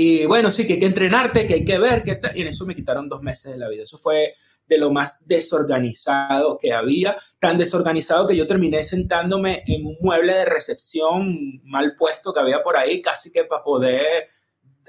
y 0.00 0.26
bueno, 0.26 0.48
sí, 0.52 0.64
que 0.64 0.74
hay 0.74 0.78
que 0.78 0.86
entrenarte, 0.86 1.44
que 1.44 1.54
hay 1.54 1.64
que 1.64 1.76
ver, 1.76 2.04
que 2.04 2.20
y 2.36 2.42
en 2.42 2.48
eso 2.48 2.64
me 2.64 2.76
quitaron 2.76 3.08
dos 3.08 3.20
meses 3.20 3.50
de 3.50 3.58
la 3.58 3.68
vida. 3.68 3.82
Eso 3.82 3.98
fue 3.98 4.34
de 4.64 4.78
lo 4.78 4.92
más 4.92 5.18
desorganizado 5.26 6.56
que 6.56 6.72
había, 6.72 7.16
tan 7.40 7.58
desorganizado 7.58 8.24
que 8.28 8.36
yo 8.36 8.46
terminé 8.46 8.84
sentándome 8.84 9.64
en 9.66 9.84
un 9.84 9.96
mueble 10.00 10.34
de 10.34 10.44
recepción 10.44 11.60
mal 11.64 11.96
puesto 11.96 12.32
que 12.32 12.38
había 12.38 12.62
por 12.62 12.76
ahí, 12.76 13.02
casi 13.02 13.32
que 13.32 13.42
para 13.42 13.64
poder 13.64 14.28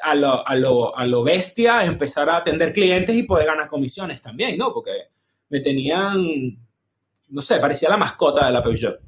a 0.04 0.14
lo, 0.14 0.48
a 0.48 0.56
lo, 0.56 0.96
a 0.96 1.08
lo 1.08 1.24
bestia 1.24 1.84
empezar 1.86 2.30
a 2.30 2.38
atender 2.38 2.72
clientes 2.72 3.16
y 3.16 3.24
poder 3.24 3.48
ganar 3.48 3.68
comisiones 3.68 4.22
también, 4.22 4.60
¿no? 4.60 4.72
Porque 4.72 4.92
me 5.50 5.62
tenían, 5.62 6.24
no 7.30 7.42
sé, 7.42 7.58
parecía 7.58 7.90
la 7.90 7.98
mascota 7.98 8.46
de 8.46 8.52
la 8.52 8.62
Peugeot. 8.62 9.00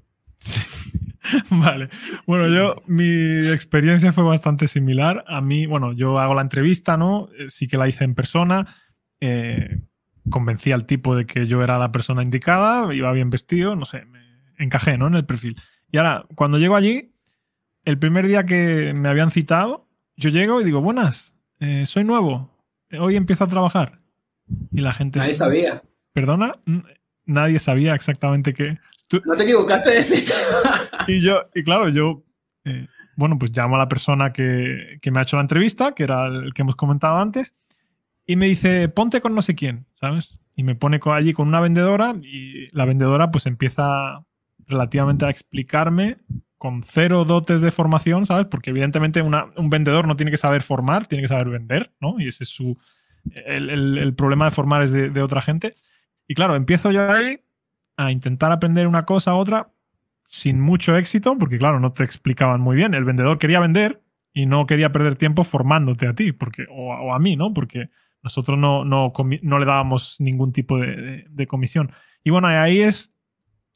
Vale. 1.49 1.89
Bueno, 2.25 2.47
yo, 2.47 2.81
mi 2.87 3.47
experiencia 3.49 4.11
fue 4.11 4.23
bastante 4.23 4.67
similar. 4.67 5.23
A 5.27 5.41
mí, 5.41 5.65
bueno, 5.65 5.93
yo 5.93 6.19
hago 6.19 6.33
la 6.33 6.41
entrevista, 6.41 6.97
¿no? 6.97 7.29
Eh, 7.37 7.45
sí 7.49 7.67
que 7.67 7.77
la 7.77 7.87
hice 7.87 8.03
en 8.03 8.15
persona. 8.15 8.75
Eh, 9.19 9.81
convencí 10.29 10.71
al 10.71 10.85
tipo 10.85 11.15
de 11.15 11.25
que 11.25 11.47
yo 11.47 11.63
era 11.63 11.77
la 11.77 11.91
persona 11.91 12.23
indicada, 12.23 12.93
iba 12.93 13.11
bien 13.11 13.29
vestido, 13.29 13.75
no 13.75 13.85
sé, 13.85 14.05
me 14.05 14.21
encajé, 14.57 14.97
¿no? 14.97 15.07
En 15.07 15.15
el 15.15 15.25
perfil. 15.25 15.55
Y 15.91 15.97
ahora, 15.97 16.25
cuando 16.35 16.57
llego 16.57 16.75
allí, 16.75 17.13
el 17.85 17.97
primer 17.97 18.27
día 18.27 18.45
que 18.45 18.93
me 18.95 19.09
habían 19.09 19.31
citado, 19.31 19.87
yo 20.15 20.29
llego 20.29 20.61
y 20.61 20.63
digo, 20.63 20.81
buenas, 20.81 21.33
eh, 21.59 21.85
soy 21.85 22.03
nuevo, 22.03 22.55
hoy 22.99 23.15
empiezo 23.15 23.43
a 23.43 23.47
trabajar. 23.47 23.99
Y 24.71 24.81
la 24.81 24.93
gente... 24.93 25.19
Nadie 25.19 25.33
sabía. 25.33 25.81
Perdona, 26.13 26.51
nadie 27.25 27.59
sabía 27.59 27.95
exactamente 27.95 28.53
qué. 28.53 28.79
No 29.25 29.35
te 29.35 29.43
equivocaste 29.43 29.89
de 29.89 29.95
decir. 29.95 30.23
y 31.07 31.21
yo, 31.21 31.41
y 31.53 31.63
claro, 31.63 31.89
yo, 31.89 32.23
eh, 32.65 32.87
bueno, 33.15 33.37
pues 33.37 33.55
llamo 33.55 33.75
a 33.75 33.79
la 33.79 33.89
persona 33.89 34.31
que, 34.31 34.99
me 35.11 35.19
ha 35.19 35.23
hecho 35.23 35.35
la 35.35 35.43
entrevista, 35.43 35.93
que 35.93 36.03
era 36.03 36.27
el 36.27 36.53
que 36.53 36.61
hemos 36.61 36.75
comentado 36.75 37.17
antes, 37.17 37.53
y 38.25 38.35
me 38.35 38.47
dice, 38.47 38.87
ponte 38.89 39.21
con 39.21 39.35
no 39.35 39.41
sé 39.41 39.55
quién, 39.55 39.85
¿sabes? 39.93 40.39
Y 40.55 40.63
me 40.63 40.75
pone 40.75 40.99
allí 41.05 41.33
con 41.33 41.47
una 41.47 41.59
vendedora 41.59 42.15
y 42.21 42.67
la 42.75 42.85
vendedora 42.85 43.31
pues 43.31 43.45
empieza 43.45 44.23
relativamente 44.67 45.25
a 45.25 45.29
explicarme 45.29 46.17
con 46.57 46.83
cero 46.83 47.25
dotes 47.25 47.61
de 47.61 47.71
formación, 47.71 48.25
¿sabes? 48.25 48.45
Porque 48.45 48.69
evidentemente 48.69 49.21
un 49.21 49.69
vendedor 49.69 50.07
no 50.07 50.15
tiene 50.15 50.31
que 50.31 50.37
saber 50.37 50.61
formar, 50.61 51.07
tiene 51.07 51.23
que 51.23 51.27
saber 51.27 51.49
vender, 51.49 51.91
¿no? 51.99 52.19
Y 52.19 52.27
ese 52.27 52.43
es 52.43 52.49
su... 52.49 52.77
El, 53.45 54.13
problema 54.15 54.45
de 54.45 54.51
formar 54.51 54.83
es 54.83 54.91
de, 54.91 55.09
de 55.09 55.21
otra 55.21 55.41
gente. 55.41 55.73
Y 56.27 56.35
claro, 56.35 56.55
empiezo 56.55 56.91
yo 56.91 57.11
ahí 57.11 57.39
a 58.01 58.11
intentar 58.11 58.51
aprender 58.51 58.87
una 58.87 59.05
cosa 59.05 59.33
u 59.33 59.37
otra 59.37 59.71
sin 60.31 60.61
mucho 60.61 60.95
éxito, 60.95 61.37
porque 61.37 61.57
claro, 61.57 61.79
no 61.79 61.91
te 61.91 62.05
explicaban 62.05 62.61
muy 62.61 62.77
bien. 62.77 62.93
El 62.93 63.03
vendedor 63.03 63.37
quería 63.37 63.59
vender 63.59 64.01
y 64.33 64.45
no 64.45 64.65
quería 64.65 64.91
perder 64.91 65.17
tiempo 65.17 65.43
formándote 65.43 66.07
a 66.07 66.13
ti, 66.13 66.31
porque, 66.31 66.65
o, 66.71 67.13
a 67.13 67.19
mí, 67.19 67.35
¿no? 67.35 67.53
Porque 67.53 67.89
nosotros 68.23 68.57
no, 68.57 68.85
no, 68.85 69.11
no 69.41 69.59
le 69.59 69.65
dábamos 69.65 70.15
ningún 70.19 70.53
tipo 70.53 70.77
de, 70.77 71.47
comisión. 71.47 71.91
Y 72.23 72.29
bueno, 72.29 72.47
ahí 72.47 72.81
es 72.81 73.13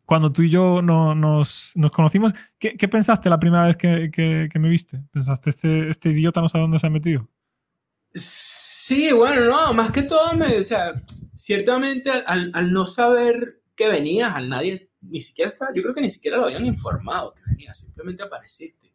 cuando 0.05 0.31
tú 0.31 0.43
y 0.43 0.49
yo 0.49 0.81
nos, 0.81 1.73
conocimos. 1.91 2.33
¿Qué, 2.57 2.87
pensaste 2.87 3.29
la 3.29 3.39
primera 3.39 3.65
vez 3.65 3.75
que, 3.75 4.49
me 4.57 4.69
viste? 4.69 5.01
¿Pensaste, 5.11 5.49
este, 5.49 5.89
este 5.89 6.09
idiota 6.11 6.39
no 6.39 6.47
sabe 6.47 6.61
dónde 6.61 6.79
se 6.79 6.87
ha 6.87 6.89
metido? 6.89 7.27
Sí, 8.13 9.11
bueno, 9.11 9.43
no, 9.43 9.73
más 9.73 9.91
que 9.91 10.03
todo, 10.03 10.33
me, 10.35 10.59
o 10.59 10.63
sea, 10.63 10.93
ciertamente 11.35 12.09
al 12.09 12.71
no 12.71 12.87
saber 12.87 13.64
que 13.75 13.87
venías, 13.87 14.33
a 14.33 14.39
nadie, 14.39 14.89
ni 15.01 15.21
siquiera, 15.21 15.55
yo 15.73 15.81
creo 15.81 15.93
que 15.93 16.01
ni 16.01 16.09
siquiera 16.09 16.37
lo 16.37 16.45
habían 16.45 16.65
informado 16.65 17.33
que 17.33 17.41
venías, 17.47 17.77
simplemente 17.77 18.23
apareciste. 18.23 18.85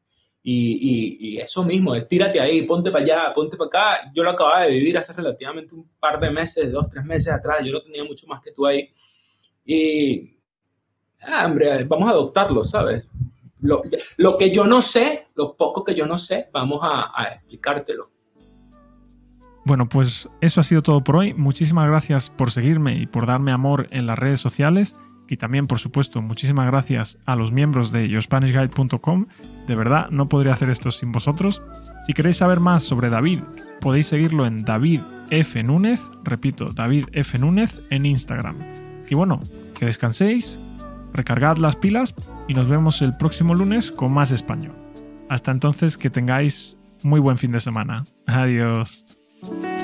Y, 0.42 1.34
y, 1.34 1.38
eso 1.38 1.62
mismo, 1.62 2.00
tírate 2.04 2.40
ahí, 2.40 2.62
ponte 2.62 2.90
para 2.90 3.04
allá, 3.04 3.34
ponte 3.34 3.58
para 3.58 3.66
acá. 3.66 4.12
Yo 4.14 4.22
lo 4.22 4.30
acababa 4.30 4.62
de 4.62 4.72
vivir 4.72 4.96
hace 4.96 5.12
relativamente 5.12 5.74
un 5.74 5.86
par 6.00 6.18
de 6.18 6.30
meses, 6.30 6.72
dos, 6.72 6.88
tres 6.88 7.04
meses 7.04 7.32
atrás. 7.32 7.58
Yo 7.62 7.72
no 7.72 7.82
tenía 7.82 8.04
mucho 8.04 8.26
más 8.26 8.40
que 8.40 8.50
tú 8.50 8.66
ahí. 8.66 8.90
Y, 9.66 10.38
ah, 11.20 11.44
hombre, 11.44 11.84
vamos 11.84 12.08
a 12.08 12.12
adoptarlo, 12.12 12.64
¿sabes? 12.64 13.08
Lo, 13.60 13.82
lo, 14.16 14.38
que 14.38 14.50
yo 14.50 14.64
no 14.64 14.80
sé, 14.80 15.26
lo 15.34 15.54
poco 15.54 15.84
que 15.84 15.94
yo 15.94 16.06
no 16.06 16.16
sé, 16.16 16.48
vamos 16.50 16.80
a, 16.82 17.12
a 17.14 17.34
explicártelo. 17.34 18.10
Bueno, 19.64 19.88
pues 19.88 20.28
eso 20.40 20.60
ha 20.60 20.64
sido 20.64 20.82
todo 20.82 21.04
por 21.04 21.16
hoy. 21.16 21.34
Muchísimas 21.34 21.86
gracias 21.86 22.30
por 22.30 22.50
seguirme 22.50 22.96
y 22.96 23.06
por 23.06 23.26
darme 23.26 23.52
amor 23.52 23.88
en 23.90 24.06
las 24.06 24.18
redes 24.18 24.40
sociales. 24.40 24.96
Y 25.28 25.36
también, 25.36 25.68
por 25.68 25.78
supuesto, 25.78 26.20
muchísimas 26.22 26.66
gracias 26.66 27.18
a 27.24 27.36
los 27.36 27.52
miembros 27.52 27.92
de 27.92 28.08
yourspanishguide.com. 28.08 29.26
De 29.66 29.74
verdad, 29.76 30.08
no 30.10 30.28
podría 30.28 30.54
hacer 30.54 30.70
esto 30.70 30.90
sin 30.90 31.12
vosotros. 31.12 31.62
Si 32.06 32.14
queréis 32.14 32.38
saber 32.38 32.58
más 32.58 32.82
sobre 32.82 33.10
David, 33.10 33.40
podéis 33.80 34.08
seguirlo 34.08 34.44
en 34.44 34.64
David 34.64 35.02
F. 35.30 35.62
Núñez, 35.62 36.10
repito, 36.24 36.72
David 36.72 37.06
F. 37.12 37.38
Núñez 37.38 37.80
en 37.90 38.06
Instagram. 38.06 38.56
Y 39.08 39.14
bueno, 39.14 39.40
que 39.78 39.86
descanséis, 39.86 40.58
recargad 41.12 41.58
las 41.58 41.76
pilas 41.76 42.14
y 42.48 42.54
nos 42.54 42.68
vemos 42.68 43.00
el 43.00 43.16
próximo 43.16 43.54
lunes 43.54 43.92
con 43.92 44.12
más 44.12 44.32
español. 44.32 44.74
Hasta 45.28 45.52
entonces, 45.52 45.96
que 45.96 46.10
tengáis 46.10 46.76
muy 47.04 47.20
buen 47.20 47.38
fin 47.38 47.52
de 47.52 47.60
semana. 47.60 48.04
Adiós. 48.26 49.04
Thank 49.42 49.64
you. 49.64 49.79